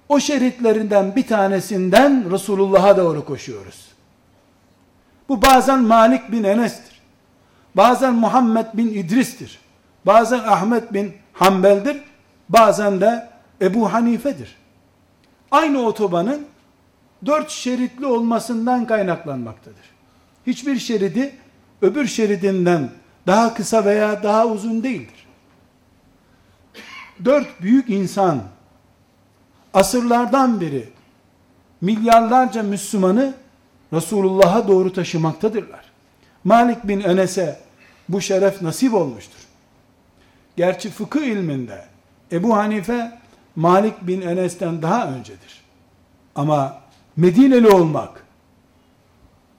o 0.09 0.21
şeritlerinden 0.21 1.17
bir 1.17 1.27
tanesinden 1.27 2.31
Resulullah'a 2.31 2.97
doğru 2.97 3.25
koşuyoruz. 3.25 3.87
Bu 5.29 5.43
bazen 5.43 5.83
Malik 5.83 6.33
bin 6.33 6.45
Enes'tir. 6.45 7.01
Bazen 7.75 8.15
Muhammed 8.15 8.67
bin 8.75 8.89
İdris'tir. 8.89 9.59
Bazen 10.07 10.39
Ahmet 10.39 10.93
bin 10.93 11.13
Hanbel'dir. 11.33 12.03
Bazen 12.49 13.01
de 13.01 13.29
Ebu 13.63 13.93
Hanife'dir. 13.93 14.57
Aynı 15.51 15.81
otobanın 15.81 16.47
dört 17.27 17.51
şeritli 17.51 18.07
olmasından 18.07 18.87
kaynaklanmaktadır. 18.87 19.91
Hiçbir 20.47 20.79
şeridi 20.79 21.35
öbür 21.83 22.07
şeridinden 22.07 22.91
daha 23.27 23.55
kısa 23.55 23.85
veya 23.85 24.23
daha 24.23 24.47
uzun 24.47 24.83
değildir. 24.83 25.27
Dört 27.25 27.63
büyük 27.63 27.91
insan 27.91 28.43
asırlardan 29.75 30.61
beri 30.61 30.89
milyarlarca 31.81 32.63
Müslümanı 32.63 33.35
Resulullah'a 33.93 34.69
doğru 34.69 34.93
taşımaktadırlar. 34.93 35.85
Malik 36.45 36.89
bin 36.89 37.01
Enes'e 37.01 37.61
bu 38.09 38.21
şeref 38.21 38.63
nasip 38.63 38.95
olmuştur. 38.95 39.41
Gerçi 40.57 40.91
fıkıh 40.91 41.23
ilminde 41.23 41.85
Ebu 42.33 42.57
Hanife 42.57 43.19
Malik 43.57 44.07
bin 44.07 44.21
Enes'ten 44.21 44.83
daha 44.83 45.09
öncedir. 45.09 45.63
Ama 46.35 46.81
Medineli 47.17 47.69
olmak 47.69 48.27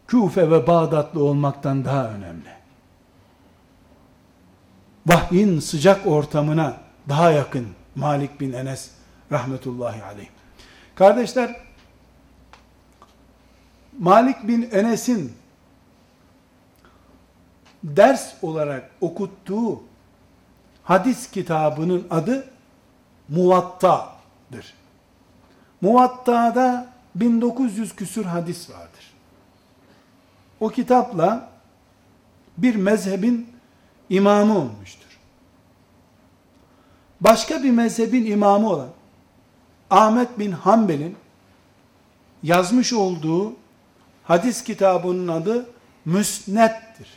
Küfe 0.08 0.52
ve 0.52 0.68
Bağdatlı 0.68 1.24
olmaktan 1.24 1.86
daha 1.86 2.10
önemli. 2.10 2.58
Vahyin 5.08 5.60
sıcak 5.60 6.08
ortamına 6.08 6.78
daha 7.10 7.32
yakın 7.32 7.68
Malik 7.96 8.42
bin 8.42 8.54
Enes 8.54 8.92
rahmetullahi 9.32 10.04
aleyh. 10.04 10.28
Kardeşler, 10.96 11.62
Malik 14.00 14.48
bin 14.48 14.70
Enes'in 14.72 15.34
ders 17.84 18.34
olarak 18.42 18.90
okuttuğu 19.02 19.84
hadis 20.84 21.32
kitabının 21.32 22.08
adı 22.10 22.48
Muvatta'dır. 23.30 24.74
Muvatta'da 25.82 26.88
1900 27.16 27.96
küsür 27.96 28.26
hadis 28.26 28.70
vardır. 28.70 29.14
O 30.60 30.70
kitapla 30.70 31.50
bir 32.58 32.76
mezhebin 32.76 33.50
imamı 34.10 34.58
olmuştur. 34.58 35.08
Başka 37.22 37.64
bir 37.64 37.72
mezhebin 37.72 38.26
imamı 38.26 38.70
olan 38.70 38.90
Ahmet 39.90 40.40
bin 40.40 40.52
Hanbel'in 40.52 41.16
yazmış 42.44 42.94
olduğu 42.94 43.54
hadis 44.24 44.64
kitabının 44.64 45.28
adı 45.28 45.70
Müsnet'tir. 46.06 47.08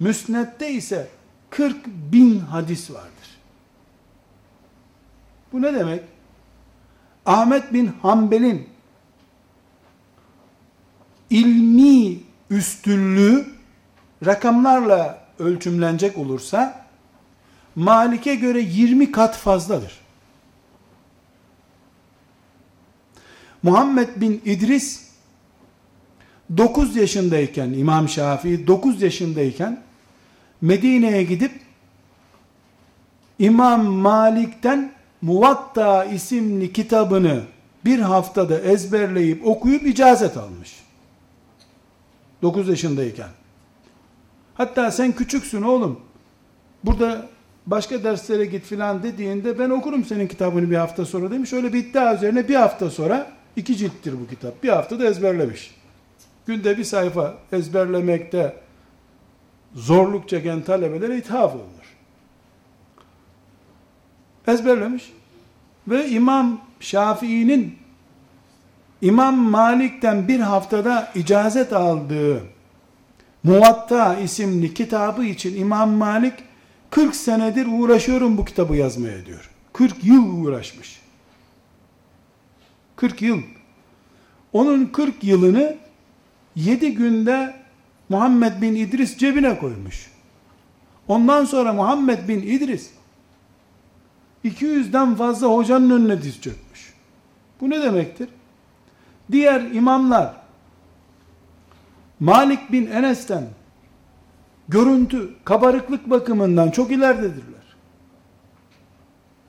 Müsnet'te 0.00 0.70
ise 0.70 1.08
40 1.50 1.86
bin 1.86 2.38
hadis 2.38 2.90
vardır. 2.90 3.38
Bu 5.52 5.62
ne 5.62 5.74
demek? 5.74 6.02
Ahmet 7.26 7.72
bin 7.72 7.86
Hanbel'in 8.02 8.68
ilmi 11.30 12.18
üstünlüğü 12.50 13.46
rakamlarla 14.26 15.24
ölçümlenecek 15.38 16.18
olursa 16.18 16.86
Malik'e 17.74 18.34
göre 18.34 18.60
20 18.60 19.12
kat 19.12 19.36
fazladır. 19.36 20.00
Muhammed 23.62 24.08
bin 24.16 24.42
İdris 24.44 25.08
9 26.56 26.96
yaşındayken 26.96 27.72
İmam 27.72 28.08
Şafii 28.08 28.66
9 28.66 29.02
yaşındayken 29.02 29.82
Medine'ye 30.60 31.22
gidip 31.22 31.60
İmam 33.38 33.84
Malik'ten 33.84 34.92
Muvatta 35.22 36.04
isimli 36.04 36.72
kitabını 36.72 37.40
bir 37.84 37.98
haftada 37.98 38.60
ezberleyip 38.60 39.46
okuyup 39.46 39.86
icazet 39.86 40.36
almış. 40.36 40.82
9 42.42 42.68
yaşındayken. 42.68 43.28
Hatta 44.54 44.90
sen 44.90 45.12
küçüksün 45.12 45.62
oğlum. 45.62 46.00
Burada 46.84 47.28
başka 47.66 48.04
derslere 48.04 48.44
git 48.44 48.64
filan 48.64 49.02
dediğinde 49.02 49.58
ben 49.58 49.70
okurum 49.70 50.04
senin 50.04 50.28
kitabını 50.28 50.70
bir 50.70 50.76
hafta 50.76 51.04
sonra 51.04 51.30
demiş. 51.30 51.52
Öyle 51.52 51.72
bir 51.72 51.84
iddia 51.84 52.14
üzerine 52.14 52.48
bir 52.48 52.54
hafta 52.54 52.90
sonra 52.90 53.32
iki 53.56 53.76
cilttir 53.76 54.14
bu 54.20 54.28
kitap. 54.28 54.62
Bir 54.62 54.68
haftada 54.68 55.06
ezberlemiş. 55.06 55.74
Günde 56.46 56.78
bir 56.78 56.84
sayfa 56.84 57.34
ezberlemekte 57.52 58.56
zorluk 59.74 60.28
çeken 60.28 60.62
talebelere 60.62 61.18
ithaf 61.18 61.54
olunur. 61.54 61.81
Ezberlemiş. 64.46 65.12
Ve 65.88 66.08
İmam 66.08 66.60
Şafii'nin 66.80 67.78
İmam 69.00 69.36
Malik'ten 69.36 70.28
bir 70.28 70.40
haftada 70.40 71.12
icazet 71.14 71.72
aldığı 71.72 72.42
Muvatta 73.44 74.18
isimli 74.18 74.74
kitabı 74.74 75.24
için 75.24 75.60
İmam 75.60 75.90
Malik 75.90 76.34
40 76.90 77.16
senedir 77.16 77.66
uğraşıyorum 77.66 78.38
bu 78.38 78.44
kitabı 78.44 78.76
yazmaya 78.76 79.26
diyor. 79.26 79.50
40 79.72 80.04
yıl 80.04 80.42
uğraşmış. 80.42 81.00
40 82.96 83.22
yıl. 83.22 83.42
Onun 84.52 84.86
40 84.86 85.24
yılını 85.24 85.76
7 86.56 86.94
günde 86.94 87.54
Muhammed 88.08 88.62
bin 88.62 88.74
İdris 88.74 89.18
cebine 89.18 89.58
koymuş. 89.58 90.10
Ondan 91.08 91.44
sonra 91.44 91.72
Muhammed 91.72 92.28
bin 92.28 92.40
İdris 92.40 92.90
200'den 94.44 95.14
fazla 95.14 95.46
hocanın 95.48 95.90
önüne 95.90 96.22
diz 96.22 96.40
çökmüş. 96.40 96.94
Bu 97.60 97.70
ne 97.70 97.82
demektir? 97.82 98.28
Diğer 99.32 99.60
imamlar 99.60 100.34
Malik 102.20 102.72
bin 102.72 102.86
Enes'ten 102.86 103.44
görüntü, 104.68 105.30
kabarıklık 105.44 106.10
bakımından 106.10 106.70
çok 106.70 106.90
ileridedirler. 106.90 107.62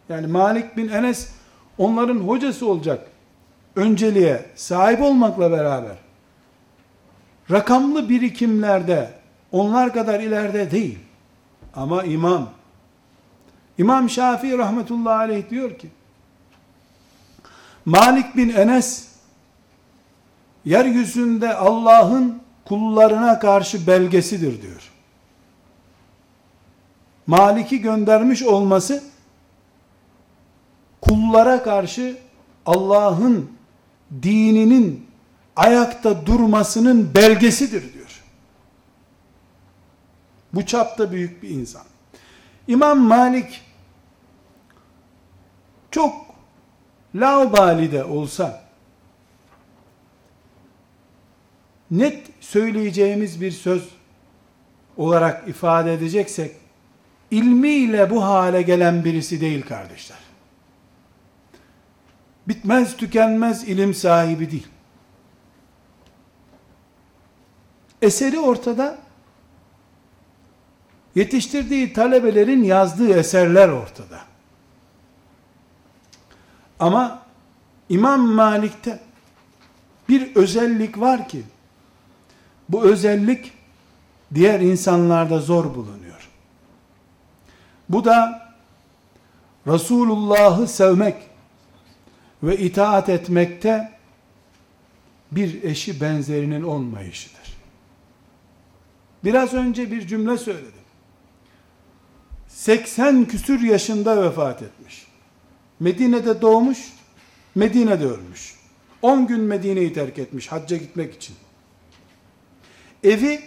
Yani 0.10 0.28
Malik 0.28 0.78
bin 0.78 0.90
Enes 0.90 1.34
onların 1.78 2.20
hocası 2.20 2.68
olacak 2.68 3.08
önceliğe 3.76 4.46
sahip 4.56 5.02
olmakla 5.02 5.52
beraber 5.52 5.98
rakamlı 7.52 8.10
birikimlerde 8.10 9.10
onlar 9.52 9.94
kadar 9.94 10.20
ileride 10.20 10.72
değil. 10.72 11.00
Ama 11.76 12.04
imam 12.04 12.50
İmam 13.78 14.10
Şafii 14.10 14.58
rahmetullahi 14.58 15.18
aleyh 15.18 15.50
diyor 15.50 15.78
ki 15.78 15.90
Malik 17.86 18.38
bin 18.38 18.50
Enes 18.50 19.08
yeryüzünde 20.66 21.56
Allah'ın 21.56 22.42
kullarına 22.66 23.40
karşı 23.40 23.88
belgesidir 23.88 24.62
diyor. 24.62 24.92
Malik'i 27.28 27.82
göndermiş 27.82 28.44
olması 28.44 29.04
kullara 31.02 31.64
karşı 31.64 32.18
Allah'ın 32.66 33.52
dininin 34.24 35.08
ayakta 35.56 36.26
durmasının 36.26 37.16
belgesidir 37.16 37.94
diyor. 37.94 38.24
Bu 40.54 40.66
çapta 40.66 41.12
büyük 41.12 41.44
bir 41.44 41.50
insan. 41.50 41.84
İmam 42.68 43.00
Malik 43.00 43.62
çok 45.92 46.16
laubali 47.16 47.92
de 47.92 48.04
olsa 48.04 48.64
net 51.92 52.30
söyleyeceğimiz 52.40 53.42
bir 53.42 53.52
söz 53.52 53.90
olarak 54.98 55.48
ifade 55.48 55.94
edeceksek 55.94 56.56
ilmiyle 57.32 58.10
bu 58.10 58.24
hale 58.24 58.62
gelen 58.62 59.06
birisi 59.06 59.42
değil 59.42 59.66
kardeşler. 59.66 60.18
Bitmez 62.48 62.98
tükenmez 62.98 63.64
ilim 63.64 63.94
sahibi 63.94 64.52
değil. 64.52 64.68
Eseri 68.02 68.40
ortada. 68.40 69.03
Yetiştirdiği 71.16 71.94
talebelerin 71.94 72.64
yazdığı 72.64 73.20
eserler 73.20 73.70
ortada. 73.70 74.20
Ama 76.80 77.24
İmam 77.90 78.22
Malik'te 78.22 79.00
bir 80.10 80.36
özellik 80.36 81.00
var 81.00 81.30
ki 81.30 81.44
bu 82.70 82.84
özellik 82.84 83.52
diğer 84.34 84.60
insanlarda 84.60 85.40
zor 85.40 85.76
bulunuyor. 85.76 86.30
Bu 87.90 88.06
da 88.06 88.50
Resulullah'ı 89.68 90.68
sevmek 90.68 91.16
ve 92.44 92.58
itaat 92.58 93.10
etmekte 93.10 93.92
bir 95.32 95.64
eşi 95.64 96.02
benzerinin 96.02 96.64
olmayışıdır. 96.64 97.58
Biraz 99.24 99.54
önce 99.54 99.92
bir 99.92 100.08
cümle 100.08 100.38
söyledim. 100.38 100.83
80 102.64 103.26
küsür 103.26 103.62
yaşında 103.62 104.24
vefat 104.24 104.62
etmiş. 104.62 105.08
Medine'de 105.80 106.42
doğmuş, 106.42 106.94
Medine'de 107.56 108.06
ölmüş. 108.06 108.56
10 109.02 109.28
gün 109.28 109.42
Medine'yi 109.42 109.94
terk 109.94 110.20
etmiş 110.20 110.48
hacca 110.48 110.78
gitmek 110.78 111.16
için. 111.16 111.36
Evi 113.04 113.40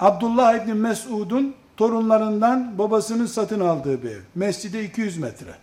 Abdullah 0.00 0.62
İbni 0.62 0.74
Mesud'un 0.74 1.54
torunlarından 1.76 2.78
babasının 2.78 3.26
satın 3.26 3.60
aldığı 3.60 4.02
bir 4.02 4.10
ev. 4.10 4.20
Mescide 4.34 4.84
200 4.84 5.18
metre. 5.18 5.54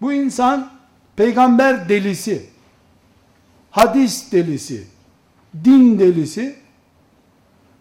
Bu 0.00 0.12
insan 0.12 0.70
peygamber 1.16 1.88
delisi, 1.88 2.46
hadis 3.70 4.32
delisi, 4.32 4.86
din 5.64 5.98
delisi 5.98 6.61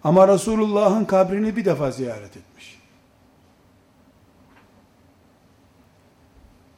ama 0.03 0.27
Resulullah'ın 0.27 1.05
kabrini 1.05 1.55
bir 1.55 1.65
defa 1.65 1.91
ziyaret 1.91 2.37
etmiş. 2.37 2.81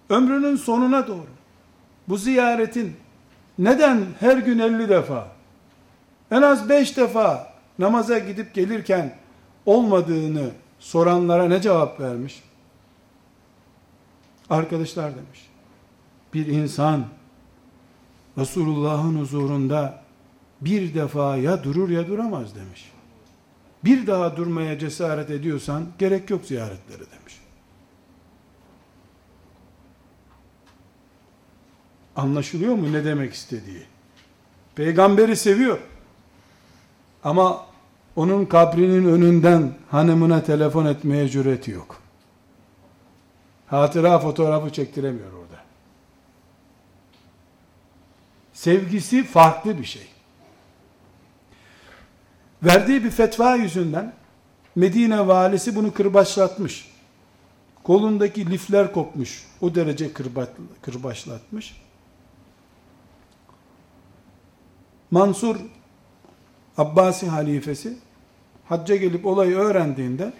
Ömrünün 0.09 0.55
sonuna 0.55 1.07
doğru 1.07 1.27
bu 2.07 2.17
ziyaretin 2.17 2.95
neden 3.59 4.05
her 4.19 4.37
gün 4.37 4.59
50 4.59 4.89
defa 4.89 5.27
en 6.31 6.41
az 6.41 6.69
5 6.69 6.97
defa 6.97 7.53
namaza 7.79 8.19
gidip 8.19 8.53
gelirken 8.53 9.15
olmadığını 9.65 10.51
soranlara 10.79 11.47
ne 11.47 11.61
cevap 11.61 11.99
vermiş? 11.99 12.43
Arkadaşlar 14.49 15.11
demiş. 15.15 15.49
Bir 16.33 16.47
insan 16.47 17.05
Resulullah'ın 18.37 19.19
huzurunda 19.19 20.03
bir 20.61 20.93
defa 20.93 21.37
ya 21.37 21.63
durur 21.63 21.89
ya 21.89 22.07
duramaz 22.07 22.55
demiş 22.55 22.92
bir 23.85 24.07
daha 24.07 24.37
durmaya 24.37 24.79
cesaret 24.79 25.29
ediyorsan 25.29 25.85
gerek 25.99 26.29
yok 26.29 26.45
ziyaretlere 26.45 27.11
demiş. 27.11 27.39
Anlaşılıyor 32.15 32.75
mu 32.75 32.93
ne 32.93 33.05
demek 33.05 33.33
istediği? 33.33 33.83
Peygamberi 34.75 35.35
seviyor. 35.35 35.79
Ama 37.23 37.65
onun 38.15 38.45
kabrinin 38.45 39.05
önünden 39.05 39.73
hanımına 39.91 40.43
telefon 40.43 40.85
etmeye 40.85 41.29
cüreti 41.29 41.71
yok. 41.71 42.01
Hatıra 43.67 44.19
fotoğrafı 44.19 44.69
çektiremiyor 44.73 45.33
orada. 45.33 45.63
Sevgisi 48.53 49.23
farklı 49.23 49.77
bir 49.77 49.85
şey. 49.85 50.12
Verdiği 52.63 53.03
bir 53.03 53.11
fetva 53.11 53.55
yüzünden 53.55 54.13
Medine 54.75 55.27
valisi 55.27 55.75
bunu 55.75 55.93
kırbaçlatmış. 55.93 56.93
Kolundaki 57.83 58.49
lifler 58.49 58.93
kopmuş. 58.93 59.45
O 59.61 59.75
derece 59.75 60.13
kırbaçlatmış. 60.81 61.81
Mansur 65.11 65.55
Abbasi 66.77 67.27
halifesi 67.27 67.97
hacca 68.65 68.95
gelip 68.95 69.25
olayı 69.25 69.55
öğrendiğinde 69.55 70.33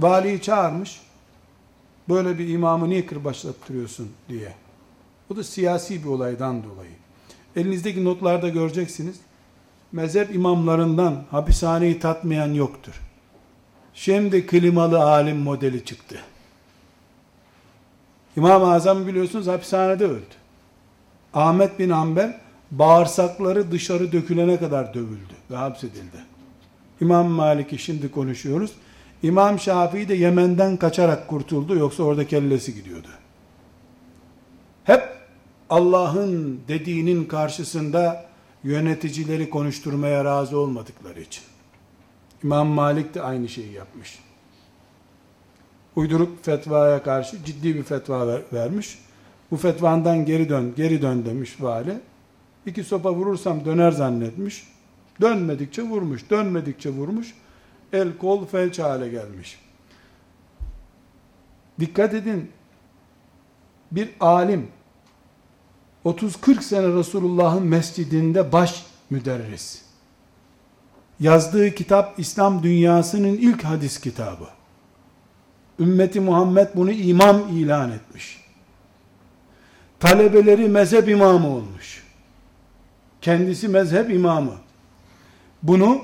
valiyi 0.00 0.42
çağırmış. 0.42 1.00
Böyle 2.08 2.38
bir 2.38 2.48
imamı 2.48 2.88
niye 2.88 3.06
kırbaçlattırıyorsun 3.06 4.12
diye. 4.28 4.54
O 5.30 5.36
da 5.36 5.44
siyasi 5.44 6.04
bir 6.04 6.08
olaydan 6.08 6.64
dolayı. 6.64 6.90
Elinizdeki 7.56 8.04
notlarda 8.04 8.48
göreceksiniz. 8.48 9.16
Mezhep 9.96 10.34
imamlarından 10.34 11.24
hapishaneyi 11.30 11.98
tatmayan 11.98 12.54
yoktur. 12.54 13.00
Şimdi 13.94 14.46
klimalı 14.46 15.02
alim 15.02 15.36
modeli 15.36 15.84
çıktı. 15.84 16.16
İmam-ı 18.36 18.72
Azam 18.72 19.06
biliyorsunuz 19.06 19.46
hapishanede 19.46 20.04
öldü. 20.04 20.34
Ahmet 21.34 21.78
bin 21.78 21.90
Hanbel 21.90 22.40
bağırsakları 22.70 23.70
dışarı 23.72 24.12
dökülene 24.12 24.58
kadar 24.58 24.94
dövüldü 24.94 25.34
ve 25.50 25.56
hapsedildi. 25.56 26.24
İmam 27.00 27.26
Malik'i 27.26 27.78
şimdi 27.78 28.10
konuşuyoruz. 28.10 28.72
İmam 29.22 29.58
Şafii 29.58 30.08
de 30.08 30.14
Yemen'den 30.14 30.76
kaçarak 30.76 31.28
kurtuldu 31.28 31.76
yoksa 31.76 32.02
orada 32.02 32.26
kellesi 32.26 32.74
gidiyordu. 32.74 33.08
Hep 34.84 35.02
Allah'ın 35.70 36.60
dediğinin 36.68 37.24
karşısında 37.24 38.25
yöneticileri 38.66 39.50
konuşturmaya 39.50 40.24
razı 40.24 40.58
olmadıkları 40.58 41.20
için. 41.20 41.44
İmam 42.44 42.66
Malik 42.66 43.14
de 43.14 43.22
aynı 43.22 43.48
şeyi 43.48 43.72
yapmış. 43.72 44.18
Uyduruk 45.96 46.44
fetvaya 46.44 47.02
karşı 47.02 47.44
ciddi 47.44 47.74
bir 47.74 47.82
fetva 47.82 48.26
ver, 48.26 48.42
vermiş. 48.52 48.98
Bu 49.50 49.56
fetvandan 49.56 50.24
geri 50.24 50.48
dön, 50.48 50.74
geri 50.76 51.02
dön 51.02 51.24
demiş 51.24 51.56
vali. 51.60 52.00
İki 52.66 52.84
sopa 52.84 53.14
vurursam 53.14 53.64
döner 53.64 53.90
zannetmiş. 53.90 54.68
Dönmedikçe 55.20 55.82
vurmuş, 55.82 56.30
dönmedikçe 56.30 56.90
vurmuş. 56.90 57.34
El 57.92 58.18
kol 58.18 58.46
felç 58.46 58.78
hale 58.78 59.08
gelmiş. 59.08 59.60
Dikkat 61.80 62.14
edin. 62.14 62.50
Bir 63.92 64.10
alim 64.20 64.68
30-40 66.06 66.62
sene 66.62 66.94
Resulullah'ın 66.94 67.62
mescidinde 67.62 68.52
baş 68.52 68.86
müderris. 69.10 69.82
Yazdığı 71.20 71.74
kitap 71.74 72.18
İslam 72.18 72.62
dünyasının 72.62 73.36
ilk 73.36 73.64
hadis 73.64 74.00
kitabı. 74.00 74.48
Ümmeti 75.80 76.20
Muhammed 76.20 76.68
bunu 76.74 76.90
imam 76.90 77.48
ilan 77.48 77.92
etmiş. 77.92 78.40
Talebeleri 80.00 80.68
mezhep 80.68 81.08
imamı 81.08 81.48
olmuş. 81.48 82.04
Kendisi 83.20 83.68
mezhep 83.68 84.10
imamı. 84.10 84.54
Bunu 85.62 86.02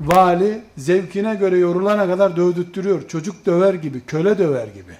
vali 0.00 0.62
zevkine 0.76 1.34
göre 1.34 1.58
yorulana 1.58 2.06
kadar 2.06 2.36
dövdürtüyor. 2.36 3.08
Çocuk 3.08 3.46
döver 3.46 3.74
gibi, 3.74 4.00
köle 4.00 4.38
döver 4.38 4.66
gibi. 4.66 4.96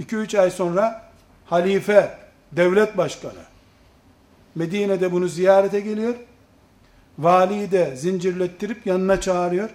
2-3 0.00 0.40
ay 0.40 0.50
sonra 0.50 1.07
halife, 1.50 2.18
devlet 2.52 2.96
başkanı 2.96 3.48
Medine'de 4.54 5.12
bunu 5.12 5.28
ziyarete 5.28 5.80
geliyor. 5.80 6.14
Valiyi 7.18 7.70
de 7.70 7.96
zincirlettirip 7.96 8.86
yanına 8.86 9.20
çağırıyor. 9.20 9.70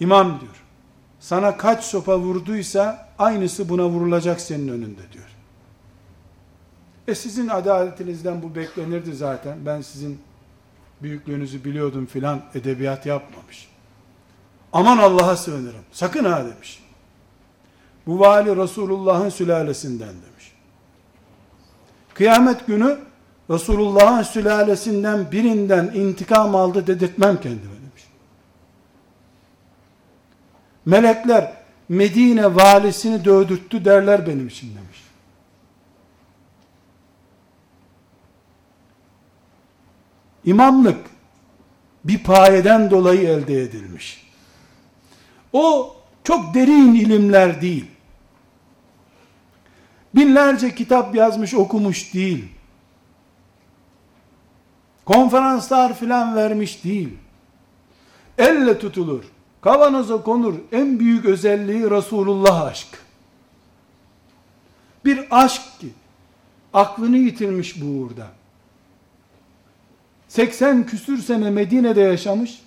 İmam 0.00 0.40
diyor. 0.40 0.64
Sana 1.20 1.56
kaç 1.56 1.84
sopa 1.84 2.18
vurduysa 2.18 3.08
aynısı 3.18 3.68
buna 3.68 3.88
vurulacak 3.88 4.40
senin 4.40 4.68
önünde 4.68 5.12
diyor. 5.12 5.28
E 7.08 7.14
sizin 7.14 7.48
adaletinizden 7.48 8.42
bu 8.42 8.54
beklenirdi 8.54 9.14
zaten. 9.14 9.58
Ben 9.66 9.80
sizin 9.80 10.20
büyüklüğünüzü 11.02 11.64
biliyordum 11.64 12.06
filan 12.06 12.42
edebiyat 12.54 13.06
yapmamış. 13.06 13.68
Aman 14.72 14.98
Allah'a 14.98 15.36
sığınırım. 15.36 15.84
Sakın 15.92 16.24
ha 16.24 16.44
demiş. 16.44 16.82
Bu 18.08 18.20
vali 18.20 18.56
Resulullah'ın 18.56 19.28
sülalesinden 19.28 20.08
demiş. 20.08 20.52
Kıyamet 22.14 22.66
günü 22.66 22.98
Resulullah'ın 23.50 24.22
sülalesinden 24.22 25.32
birinden 25.32 25.84
intikam 25.94 26.54
aldı 26.54 26.86
dedirtmem 26.86 27.40
kendime 27.40 27.72
demiş. 27.72 28.04
Melekler 30.86 31.52
Medine 31.88 32.54
valisini 32.56 33.24
dövdürttü 33.24 33.84
derler 33.84 34.26
benim 34.26 34.48
için 34.48 34.68
demiş. 34.76 35.04
İmamlık 40.44 40.98
bir 42.04 42.22
payeden 42.22 42.90
dolayı 42.90 43.28
elde 43.28 43.62
edilmiş. 43.62 44.26
O 45.52 45.96
çok 46.24 46.54
derin 46.54 46.94
ilimler 46.94 47.60
değil. 47.60 47.97
Binlerce 50.14 50.74
kitap 50.74 51.14
yazmış 51.14 51.54
okumuş 51.54 52.14
değil. 52.14 52.48
Konferanslar 55.04 55.94
filan 55.94 56.36
vermiş 56.36 56.84
değil. 56.84 57.18
Elle 58.38 58.78
tutulur. 58.78 59.24
Kavanoza 59.60 60.22
konur. 60.22 60.54
En 60.72 60.98
büyük 61.00 61.24
özelliği 61.24 61.90
Resulullah 61.90 62.62
aşk. 62.62 62.88
Bir 65.04 65.26
aşk 65.30 65.62
ki 65.80 65.88
aklını 66.72 67.16
yitirmiş 67.16 67.82
bu 67.82 67.86
uğurda. 67.86 68.26
80 70.28 70.86
küsür 70.86 71.18
sene 71.18 71.50
Medine'de 71.50 72.00
yaşamış. 72.00 72.62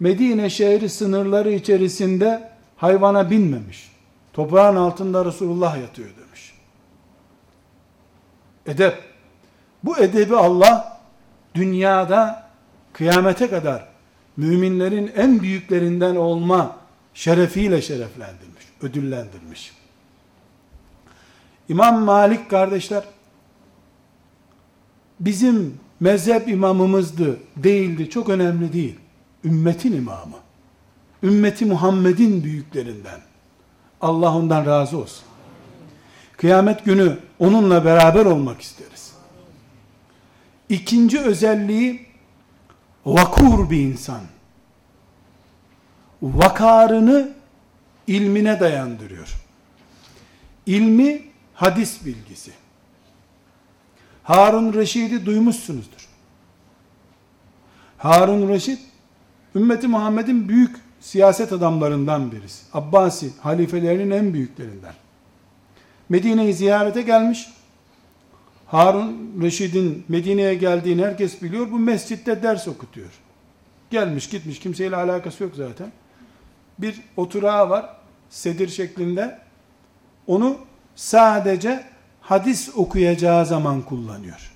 Medine 0.00 0.50
şehri 0.50 0.88
sınırları 0.88 1.52
içerisinde 1.52 2.50
hayvana 2.76 3.30
binmemiş. 3.30 3.92
Toprağın 4.32 4.76
altında 4.76 5.24
Resulullah 5.24 5.80
yatıyor 5.80 6.08
demiş. 6.08 6.49
Edep. 8.66 8.98
Bu 9.84 9.98
edebi 9.98 10.36
Allah 10.36 11.00
dünyada 11.54 12.50
kıyamete 12.92 13.50
kadar 13.50 13.88
müminlerin 14.36 15.12
en 15.16 15.42
büyüklerinden 15.42 16.16
olma 16.16 16.76
şerefiyle 17.14 17.82
şereflendirmiş, 17.82 18.64
ödüllendirmiş. 18.82 19.72
İmam 21.68 22.04
Malik 22.04 22.50
kardeşler 22.50 23.04
bizim 25.20 25.80
mezhep 26.00 26.48
imamımızdı, 26.48 27.36
değildi, 27.56 28.10
çok 28.10 28.28
önemli 28.28 28.72
değil. 28.72 28.98
Ümmetin 29.44 29.92
imamı. 29.92 30.36
Ümmeti 31.22 31.64
Muhammed'in 31.66 32.44
büyüklerinden. 32.44 33.20
Allah 34.00 34.36
ondan 34.36 34.66
razı 34.66 34.98
olsun. 34.98 35.24
Kıyamet 36.40 36.84
günü 36.84 37.18
onunla 37.38 37.84
beraber 37.84 38.24
olmak 38.24 38.60
isteriz. 38.60 39.12
İkinci 40.68 41.20
özelliği 41.20 42.06
vakur 43.06 43.70
bir 43.70 43.80
insan. 43.80 44.20
Vakarını 46.22 47.32
ilmine 48.06 48.60
dayandırıyor. 48.60 49.34
İlmi 50.66 51.22
hadis 51.54 52.04
bilgisi. 52.04 52.52
Harun 54.22 54.72
Reşid'i 54.72 55.26
duymuşsunuzdur. 55.26 56.08
Harun 57.98 58.48
Reşid, 58.48 58.78
ümmeti 59.54 59.88
Muhammed'in 59.88 60.48
büyük 60.48 60.76
siyaset 61.00 61.52
adamlarından 61.52 62.32
birisi. 62.32 62.64
Abbasi 62.72 63.30
halifelerinin 63.40 64.10
en 64.10 64.34
büyüklerinden. 64.34 64.94
Medine'yi 66.10 66.54
ziyarete 66.54 67.02
gelmiş. 67.02 67.48
Harun 68.66 69.32
Reşid'in 69.42 70.04
Medine'ye 70.08 70.54
geldiğini 70.54 71.04
herkes 71.04 71.42
biliyor. 71.42 71.70
Bu 71.70 71.78
mescitte 71.78 72.42
ders 72.42 72.68
okutuyor. 72.68 73.10
Gelmiş 73.90 74.28
gitmiş 74.28 74.58
kimseyle 74.58 74.96
alakası 74.96 75.42
yok 75.42 75.52
zaten. 75.56 75.92
Bir 76.78 77.00
oturağı 77.16 77.70
var 77.70 77.96
sedir 78.30 78.68
şeklinde. 78.68 79.38
Onu 80.26 80.56
sadece 80.94 81.84
hadis 82.20 82.76
okuyacağı 82.76 83.46
zaman 83.46 83.82
kullanıyor. 83.82 84.52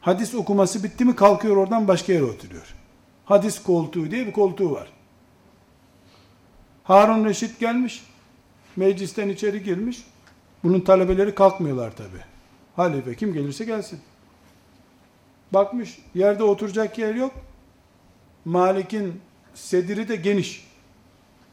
Hadis 0.00 0.34
okuması 0.34 0.84
bitti 0.84 1.04
mi 1.04 1.16
kalkıyor 1.16 1.56
oradan 1.56 1.88
başka 1.88 2.12
yere 2.12 2.24
oturuyor. 2.24 2.74
Hadis 3.24 3.62
koltuğu 3.62 4.10
diye 4.10 4.26
bir 4.26 4.32
koltuğu 4.32 4.70
var. 4.70 4.88
Harun 6.84 7.24
Reşit 7.24 7.60
gelmiş. 7.60 8.04
Meclisten 8.76 9.28
içeri 9.28 9.62
girmiş. 9.62 10.04
Bunun 10.64 10.80
talebeleri 10.80 11.34
kalkmıyorlar 11.34 11.96
tabi. 11.96 12.18
Halife 12.76 13.14
kim 13.14 13.32
gelirse 13.32 13.64
gelsin. 13.64 14.00
Bakmış 15.52 15.98
yerde 16.14 16.42
oturacak 16.42 16.98
yer 16.98 17.14
yok. 17.14 17.32
Malik'in 18.44 19.20
sediri 19.54 20.08
de 20.08 20.16
geniş. 20.16 20.68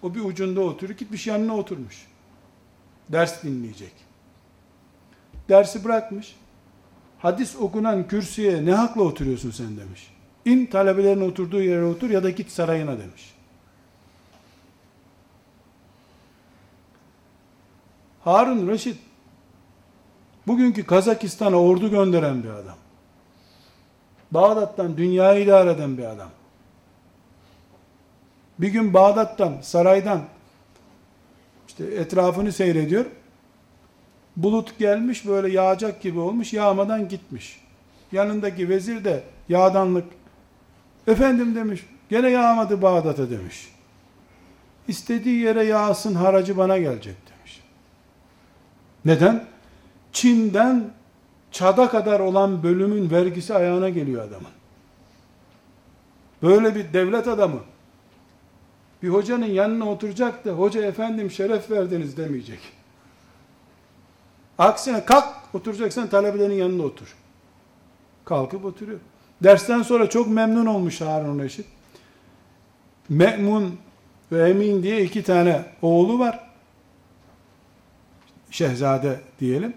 O 0.03 0.15
bir 0.15 0.19
ucunda 0.19 0.61
oturuyor. 0.61 0.99
Gitmiş 0.99 1.27
yanına 1.27 1.55
oturmuş. 1.55 2.07
Ders 3.09 3.43
dinleyecek. 3.43 3.93
Dersi 5.49 5.83
bırakmış. 5.83 6.35
Hadis 7.19 7.55
okunan 7.55 8.07
kürsüye 8.07 8.65
ne 8.65 8.73
hakla 8.73 9.01
oturuyorsun 9.01 9.51
sen 9.51 9.77
demiş. 9.77 10.11
İn 10.45 10.65
talebelerin 10.65 11.21
oturduğu 11.21 11.61
yere 11.61 11.83
otur 11.83 12.09
ya 12.09 12.23
da 12.23 12.29
git 12.29 12.51
sarayına 12.51 12.99
demiş. 12.99 13.33
Harun 18.23 18.67
Reşit 18.67 18.97
bugünkü 20.47 20.85
Kazakistan'a 20.85 21.55
ordu 21.55 21.89
gönderen 21.89 22.43
bir 22.43 22.49
adam. 22.49 22.75
Bağdat'tan 24.31 24.97
dünyayı 24.97 25.43
idare 25.43 25.71
eden 25.71 25.97
bir 25.97 26.05
adam. 26.05 26.29
Bir 28.59 28.67
gün 28.67 28.93
Bağdat'tan, 28.93 29.53
saraydan 29.61 30.21
işte 31.67 31.83
etrafını 31.83 32.51
seyrediyor. 32.51 33.05
Bulut 34.37 34.79
gelmiş 34.79 35.27
böyle 35.27 35.51
yağacak 35.53 36.01
gibi 36.01 36.19
olmuş, 36.19 36.53
yağmadan 36.53 37.07
gitmiş. 37.07 37.61
Yanındaki 38.11 38.69
vezir 38.69 39.05
de 39.05 39.23
yağdanlık 39.49 40.05
efendim 41.07 41.55
demiş, 41.55 41.85
gene 42.09 42.29
yağmadı 42.29 42.81
Bağdat'a 42.81 43.29
demiş. 43.29 43.69
İstediği 44.87 45.39
yere 45.39 45.63
yağsın 45.63 46.15
haracı 46.15 46.57
bana 46.57 46.77
gelecek 46.77 47.15
demiş. 47.15 47.28
Neden? 49.05 49.45
Çin'den 50.13 50.91
Çad'a 51.51 51.89
kadar 51.89 52.19
olan 52.19 52.63
bölümün 52.63 53.11
vergisi 53.11 53.53
ayağına 53.53 53.89
geliyor 53.89 54.27
adamın. 54.27 54.51
Böyle 56.43 56.75
bir 56.75 56.93
devlet 56.93 57.27
adamı 57.27 57.59
bir 59.03 59.09
hocanın 59.09 59.45
yanına 59.45 59.89
oturacak 59.89 60.45
da 60.45 60.51
hoca 60.51 60.83
efendim 60.83 61.31
şeref 61.31 61.71
verdiniz 61.71 62.17
demeyecek. 62.17 62.59
Aksine 64.57 65.05
kalk 65.05 65.25
oturacaksan 65.53 66.09
talebelerin 66.09 66.53
yanında 66.53 66.83
otur. 66.83 67.15
Kalkıp 68.25 68.65
oturuyor. 68.65 68.99
Dersten 69.43 69.81
sonra 69.81 70.09
çok 70.09 70.27
memnun 70.27 70.65
olmuş 70.65 71.01
Harun 71.01 71.39
Reşit. 71.39 71.65
Me'mun 73.09 73.77
ve 74.31 74.49
Emin 74.49 74.83
diye 74.83 75.03
iki 75.03 75.23
tane 75.23 75.65
oğlu 75.81 76.19
var. 76.19 76.48
Şehzade 78.51 79.19
diyelim. 79.39 79.73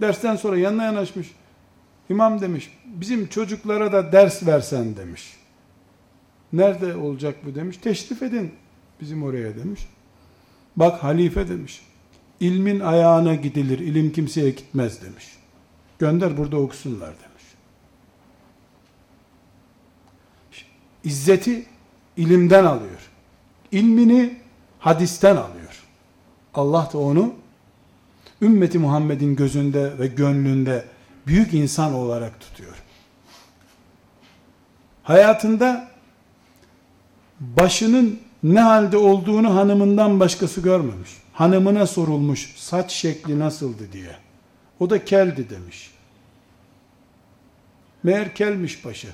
Dersten 0.00 0.36
sonra 0.36 0.58
yanına 0.58 0.84
yanaşmış. 0.84 1.34
İmam 2.08 2.40
demiş, 2.40 2.70
bizim 2.84 3.26
çocuklara 3.26 3.92
da 3.92 4.12
ders 4.12 4.46
versen 4.46 4.96
demiş. 4.96 5.36
Nerede 6.52 6.96
olacak 6.96 7.36
bu 7.44 7.54
demiş. 7.54 7.76
Teşrif 7.76 8.22
edin 8.22 8.52
bizim 9.00 9.22
oraya 9.22 9.56
demiş. 9.56 9.88
Bak 10.76 11.02
halife 11.02 11.48
demiş. 11.48 11.82
İlmin 12.40 12.80
ayağına 12.80 13.34
gidilir, 13.34 13.78
ilim 13.78 14.12
kimseye 14.12 14.50
gitmez 14.50 15.02
demiş. 15.02 15.26
Gönder 15.98 16.36
burada 16.36 16.56
okusunlar 16.56 17.08
demiş. 17.08 17.44
İzzeti 21.04 21.66
ilimden 22.16 22.64
alıyor. 22.64 23.10
İlmini 23.72 24.36
hadisten 24.78 25.36
alıyor. 25.36 25.84
Allah 26.54 26.90
da 26.92 26.98
onu 26.98 27.34
ümmeti 28.42 28.78
Muhammed'in 28.78 29.36
gözünde 29.36 29.98
ve 29.98 30.06
gönlünde 30.06 30.84
büyük 31.26 31.54
insan 31.54 31.94
olarak 31.94 32.40
tutuyor. 32.40 32.74
Hayatında 35.02 35.88
başının 37.40 38.20
ne 38.42 38.60
halde 38.60 38.96
olduğunu 38.96 39.54
hanımından 39.54 40.20
başkası 40.20 40.60
görmemiş. 40.60 41.10
Hanımına 41.32 41.86
sorulmuş 41.86 42.54
saç 42.56 42.92
şekli 42.92 43.38
nasıldı 43.38 43.92
diye. 43.92 44.16
O 44.80 44.90
da 44.90 45.04
keldi 45.04 45.50
demiş. 45.50 45.90
Meğer 48.02 48.34
kelmiş 48.34 48.84
başı. 48.84 49.08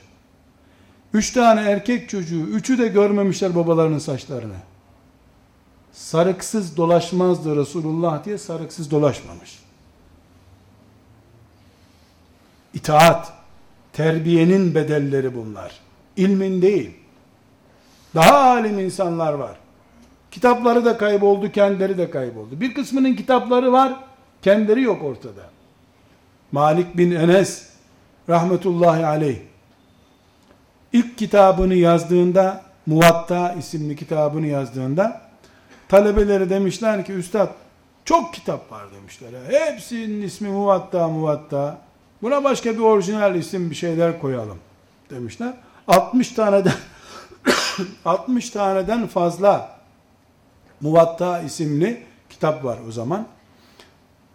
Üç 1.15 1.31
tane 1.31 1.61
erkek 1.61 2.09
çocuğu, 2.09 2.41
üçü 2.41 2.79
de 2.79 2.89
görmemişler 2.89 3.55
babalarının 3.55 3.99
saçlarını. 3.99 4.57
Sarıksız 5.93 6.77
dolaşmazdı 6.77 7.57
Resulullah 7.57 8.25
diye 8.25 8.39
sarıksız 8.39 8.91
dolaşmamış. 8.91 9.63
İtaat, 12.75 13.33
terbiyenin 13.93 14.75
bedelleri 14.75 15.35
bunlar. 15.35 15.81
İlmin 16.17 16.63
değil. 16.63 16.91
Daha 18.15 18.41
alim 18.41 18.79
insanlar 18.79 19.33
var. 19.33 19.57
Kitapları 20.31 20.85
da 20.85 20.99
kayboldu, 20.99 21.53
kendileri 21.53 21.99
de 21.99 22.11
kayboldu. 22.11 22.61
Bir 22.61 22.75
kısmının 22.75 23.15
kitapları 23.15 23.73
var, 23.73 23.95
kendileri 24.43 24.83
yok 24.83 25.03
ortada. 25.03 25.43
Malik 26.53 26.97
bin 26.97 27.11
Enes 27.11 27.69
rahmetullahi 28.29 29.07
aleyh 29.07 29.39
ilk 30.93 31.19
kitabını 31.19 31.75
yazdığında 31.75 32.63
Muvatta 32.87 33.53
isimli 33.53 33.97
kitabını 33.97 34.47
yazdığında 34.47 35.21
talebeleri 35.93 36.51
demişler 36.51 37.07
ki 37.07 37.13
üstad 37.13 37.49
çok 38.05 38.35
kitap 38.35 38.73
var 38.73 38.85
demişler. 38.95 39.31
Hepsinin 39.49 40.23
ismi 40.23 40.49
Muvatta 40.49 41.09
Muvatta. 41.09 41.79
Buna 42.23 42.45
başka 42.45 42.75
bir 42.75 42.79
orijinal 42.79 43.35
isim 43.35 43.71
bir 43.71 43.75
şeyler 43.75 44.21
koyalım 44.21 44.59
demişler. 45.11 45.55
60 45.89 46.29
taneden 46.29 46.75
60 48.05 48.51
taneden 48.51 49.07
fazla 49.07 49.79
Muvatta 50.81 51.41
isimli 51.41 52.03
kitap 52.31 52.65
var 52.65 52.79
o 52.89 52.93
zaman. 52.93 53.27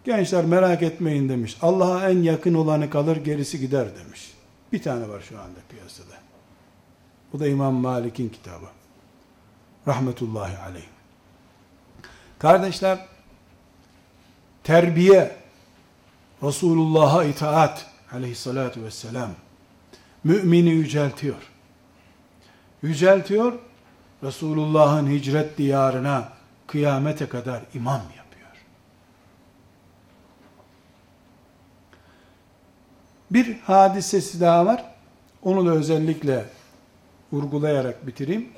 Gençler 0.04 0.44
merak 0.44 0.82
etmeyin 0.82 1.28
demiş. 1.28 1.56
Allah'a 1.62 2.10
en 2.10 2.22
yakın 2.22 2.54
olanı 2.54 2.90
kalır 2.90 3.16
gerisi 3.16 3.60
gider 3.60 3.86
demiş. 3.96 4.34
Bir 4.72 4.82
tane 4.82 5.08
var 5.08 5.20
şu 5.28 5.38
anda 5.38 5.58
piyasada. 5.68 6.14
Bu 7.32 7.40
da 7.40 7.48
İmam 7.48 7.74
Malik'in 7.74 8.28
kitabı. 8.28 8.66
Rahmetullahi 9.86 10.58
aleyh. 10.58 10.97
Kardeşler, 12.38 12.98
terbiye, 14.64 15.36
Resulullah'a 16.42 17.24
itaat 17.24 17.86
aleyhissalatu 18.12 18.84
vesselam, 18.84 19.30
mümini 20.24 20.70
yüceltiyor. 20.70 21.50
Yüceltiyor, 22.82 23.58
Resulullah'ın 24.22 25.10
hicret 25.10 25.58
diyarına 25.58 26.28
kıyamete 26.66 27.28
kadar 27.28 27.62
imam 27.74 28.02
yapıyor. 28.16 28.50
Bir 33.30 33.58
hadisesi 33.58 34.40
daha 34.40 34.66
var. 34.66 34.84
Onu 35.42 35.66
da 35.66 35.70
özellikle 35.70 36.44
vurgulayarak 37.32 38.06
bitireyim. 38.06 38.48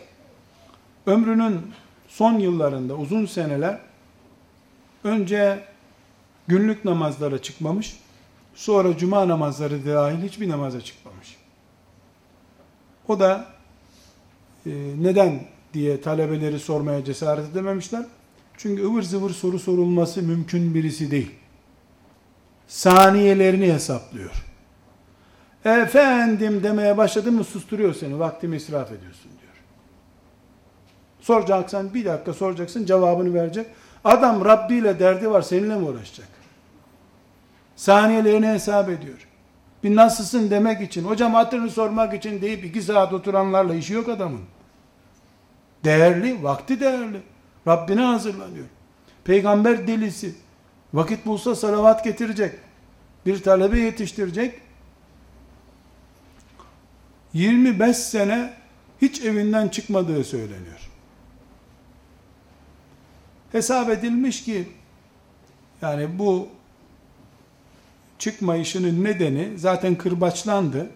Ömrünün 1.07 1.73
son 2.11 2.39
yıllarında 2.39 2.95
uzun 2.95 3.27
seneler 3.27 3.79
önce 5.05 5.65
günlük 6.49 6.85
namazlara 6.85 7.43
çıkmamış, 7.43 7.97
sonra 8.55 8.97
cuma 8.97 9.29
namazları 9.29 9.87
dahil 9.87 10.23
hiçbir 10.23 10.49
namaza 10.49 10.81
çıkmamış. 10.81 11.37
O 13.09 13.21
da 13.21 13.47
e, 14.67 14.71
neden 15.01 15.41
diye 15.75 16.01
talebeleri 16.01 16.59
sormaya 16.59 17.05
cesaret 17.05 17.51
edememişler. 17.51 18.07
Çünkü 18.57 18.85
ıvır 18.85 19.03
zıvır 19.03 19.31
soru 19.31 19.59
sorulması 19.59 20.23
mümkün 20.23 20.75
birisi 20.75 21.11
değil. 21.11 21.31
Saniyelerini 22.69 23.73
hesaplıyor. 23.73 24.45
Efendim 25.65 26.63
demeye 26.63 26.97
başladın 26.97 27.35
mı 27.35 27.45
susturuyor 27.45 27.95
seni. 27.95 28.19
Vaktimi 28.19 28.57
israf 28.57 28.93
ediyorsun 28.93 29.31
diyor. 31.21 31.25
Soracaksan 31.27 31.95
bir 31.95 32.05
dakika 32.05 32.33
soracaksın 32.33 32.87
cevabını 32.87 33.35
verecek. 33.35 33.67
Adam 34.05 34.45
Rabbi 34.45 34.75
ile 34.75 34.99
derdi 34.99 35.31
var 35.31 35.43
seninle 35.43 35.77
mi 35.77 35.85
uğraşacak? 35.85 36.29
Saniyelerini 37.77 38.47
hesap 38.47 38.89
ediyor. 38.89 39.27
Bir 39.85 39.97
nasılsın 39.97 40.51
demek 40.51 40.81
için, 40.81 41.05
hocam 41.05 41.35
hatırını 41.35 41.71
sormak 41.71 42.15
için 42.15 42.41
deyip 42.41 42.65
iki 42.65 42.83
saat 42.83 43.13
oturanlarla 43.13 43.75
işi 43.75 43.93
yok 43.93 44.09
adamın. 44.09 44.41
Değerli, 45.85 46.43
vakti 46.43 46.81
değerli. 46.81 47.23
Rabbine 47.67 48.01
hazırlanıyor. 48.01 48.67
Peygamber 49.25 49.87
delisi. 49.87 50.35
Vakit 50.95 51.27
bulsa 51.27 51.55
salavat 51.55 52.05
getirecek. 52.05 52.55
Bir 53.27 53.43
talebe 53.43 53.81
yetiştirecek. 53.81 54.61
25 57.33 57.97
sene 57.97 58.55
hiç 59.03 59.21
evinden 59.21 59.69
çıkmadığı 59.69 60.25
söyleniyor. 60.25 60.90
Hesap 63.53 63.91
edilmiş 63.91 64.45
ki 64.45 64.69
yani 65.83 66.19
bu 66.19 66.49
çıkmayışının 68.19 69.05
nedeni 69.05 69.59
zaten 69.59 69.95
kırbaçlandı. 69.95 70.91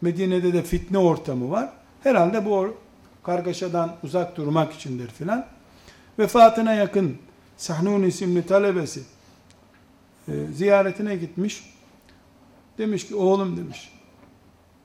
Medine'de 0.00 0.52
de 0.52 0.62
fitne 0.62 0.98
ortamı 0.98 1.50
var. 1.50 1.72
Herhalde 2.02 2.44
bu 2.44 2.76
kargaşadan 3.22 3.96
uzak 4.02 4.36
durmak 4.36 4.72
içindir 4.72 5.08
filan. 5.08 5.46
Vefatına 6.18 6.74
yakın 6.74 7.18
Sahnun 7.56 8.02
isimli 8.02 8.46
talebesi 8.46 9.02
e, 10.28 10.32
ziyaretine 10.52 11.16
gitmiş. 11.16 11.74
Demiş 12.78 13.08
ki 13.08 13.14
oğlum 13.14 13.56
demiş. 13.56 13.92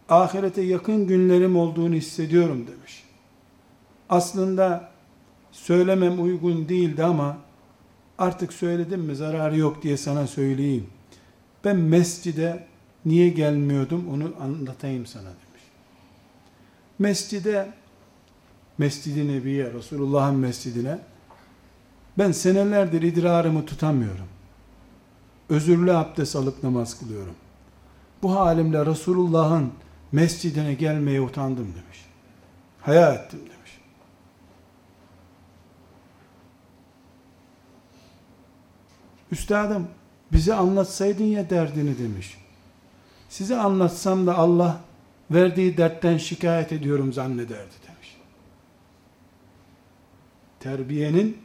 Ahirete 0.10 0.62
yakın 0.62 1.08
günlerim 1.08 1.56
olduğunu 1.56 1.96
hissediyorum 1.96 2.68
demiş. 2.68 3.04
Aslında 4.10 4.93
söylemem 5.54 6.24
uygun 6.24 6.70
değildi 6.70 7.04
ama 7.04 7.38
artık 8.18 8.54
söyledim 8.54 9.02
mi 9.02 9.16
zararı 9.16 9.58
yok 9.58 9.84
diye 9.84 9.98
sana 9.98 10.28
söyleyeyim. 10.28 10.88
Ben 11.66 11.78
mescide 11.78 12.68
niye 13.06 13.30
gelmiyordum 13.30 14.06
onu 14.14 14.34
anlatayım 14.42 15.06
sana 15.06 15.24
demiş. 15.24 15.64
Mescide 17.00 17.74
Mescid-i 18.78 19.28
Nebi'ye, 19.28 19.74
Resulullah'ın 19.74 20.36
mescidine 20.36 21.00
ben 22.18 22.32
senelerdir 22.32 23.02
idrarımı 23.02 23.66
tutamıyorum. 23.66 24.28
Özürlü 25.50 25.94
abdest 25.94 26.36
alıp 26.36 26.64
namaz 26.64 27.00
kılıyorum. 27.00 27.36
Bu 28.24 28.36
halimle 28.36 28.86
Resulullah'ın 28.86 29.72
mescidine 30.12 30.74
gelmeye 30.74 31.22
utandım 31.22 31.66
demiş. 31.66 32.06
Haya 32.82 33.14
ettim 33.14 33.40
demiş. 33.40 33.53
Üstadım 39.34 39.88
bize 40.32 40.54
anlatsaydın 40.54 41.24
ya 41.24 41.50
derdini 41.50 41.98
demiş. 41.98 42.38
Size 43.30 43.58
anlatsam 43.58 44.28
da 44.28 44.38
Allah 44.38 44.82
verdiği 45.32 45.78
dertten 45.78 46.18
şikayet 46.18 46.72
ediyorum 46.72 47.14
zannederdi 47.14 47.74
demiş. 47.88 48.18
Terbiyenin 50.60 51.38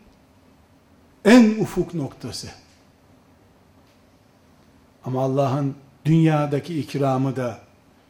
en 1.24 1.60
ufuk 1.60 1.94
noktası. 1.94 2.48
Ama 5.04 5.22
Allah'ın 5.22 5.74
dünyadaki 6.04 6.80
ikramı 6.80 7.36
da 7.36 7.60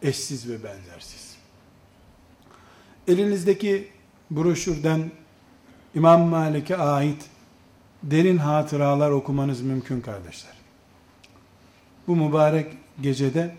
eşsiz 0.02 0.48
ve 0.48 0.64
benzersiz. 0.64 1.36
Elinizdeki 3.08 3.88
broşürden 4.30 5.10
İmam 5.94 6.22
Malik'e 6.22 6.76
ait 6.76 7.24
derin 8.10 8.38
hatıralar 8.38 9.10
okumanız 9.10 9.60
mümkün 9.60 10.00
kardeşler. 10.00 10.52
Bu 12.06 12.16
mübarek 12.16 12.66
gecede 13.02 13.54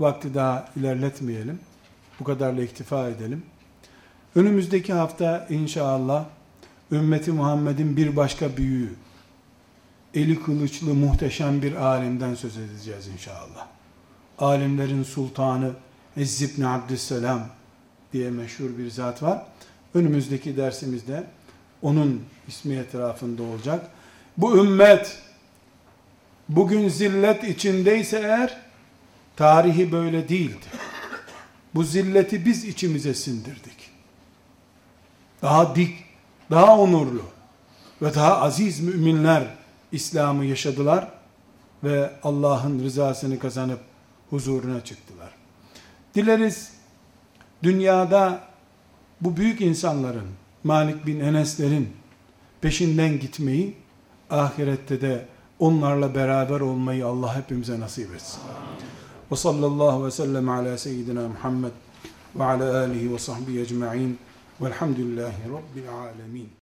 vakti 0.00 0.34
daha 0.34 0.68
ilerletmeyelim. 0.76 1.60
Bu 2.20 2.24
kadarla 2.24 2.62
iktifa 2.62 3.08
edelim. 3.08 3.42
Önümüzdeki 4.34 4.92
hafta 4.92 5.46
inşallah 5.50 6.24
ümmeti 6.92 7.32
Muhammed'in 7.32 7.96
bir 7.96 8.16
başka 8.16 8.56
büyüğü, 8.56 8.94
eli 10.14 10.42
kılıçlı 10.42 10.94
muhteşem 10.94 11.62
bir 11.62 11.74
alimden 11.74 12.34
söz 12.34 12.56
edeceğiz 12.56 13.08
inşallah. 13.08 13.66
Alimlerin 14.38 15.02
sultanı 15.02 15.70
İzz 16.16 16.42
ibn 16.42 16.62
Abdüsselam 16.62 17.48
diye 18.12 18.30
meşhur 18.30 18.78
bir 18.78 18.90
zat 18.90 19.22
var. 19.22 19.46
Önümüzdeki 19.94 20.56
dersimizde 20.56 21.24
onun 21.82 22.24
ismi 22.48 22.74
etrafında 22.74 23.42
olacak. 23.42 23.86
Bu 24.36 24.56
ümmet 24.56 25.18
bugün 26.48 26.88
zillet 26.88 27.44
içindeyse 27.44 28.18
eğer 28.18 28.60
tarihi 29.36 29.92
böyle 29.92 30.28
değildi. 30.28 30.66
Bu 31.74 31.84
zilleti 31.84 32.46
biz 32.46 32.64
içimize 32.64 33.14
sindirdik. 33.14 33.90
Daha 35.42 35.74
dik, 35.74 36.04
daha 36.50 36.78
onurlu 36.78 37.22
ve 38.02 38.14
daha 38.14 38.40
aziz 38.40 38.80
müminler 38.80 39.44
İslam'ı 39.92 40.44
yaşadılar 40.44 41.08
ve 41.84 42.10
Allah'ın 42.22 42.84
rızasını 42.84 43.38
kazanıp 43.38 43.80
huzuruna 44.30 44.84
çıktılar. 44.84 45.30
Dileriz 46.14 46.72
dünyada 47.62 48.40
bu 49.20 49.36
büyük 49.36 49.60
insanların, 49.60 50.28
Malik 50.64 51.06
bin 51.06 51.20
Enes'lerin 51.20 51.88
peşinden 52.60 53.20
gitmeyi, 53.20 53.76
ahirette 54.30 55.00
de 55.00 55.26
onlarla 55.58 56.14
beraber 56.14 56.60
olmayı 56.60 57.06
Allah 57.06 57.36
hepimize 57.36 57.80
nasip 57.80 58.14
etsin. 58.14 58.40
Ve 59.32 59.36
sallallahu 59.36 60.06
ve 60.06 60.10
sellem 60.10 60.48
ala 60.48 60.78
seyyidina 60.78 61.28
Muhammed 61.28 61.72
ve 62.36 62.44
ala 62.44 62.78
alihi 62.78 63.14
ve 63.14 63.18
sahbihi 63.18 63.60
ecma'in 63.60 64.18
velhamdülillahi 64.60 65.42
rabbil 65.48 65.90
alemin. 65.90 66.48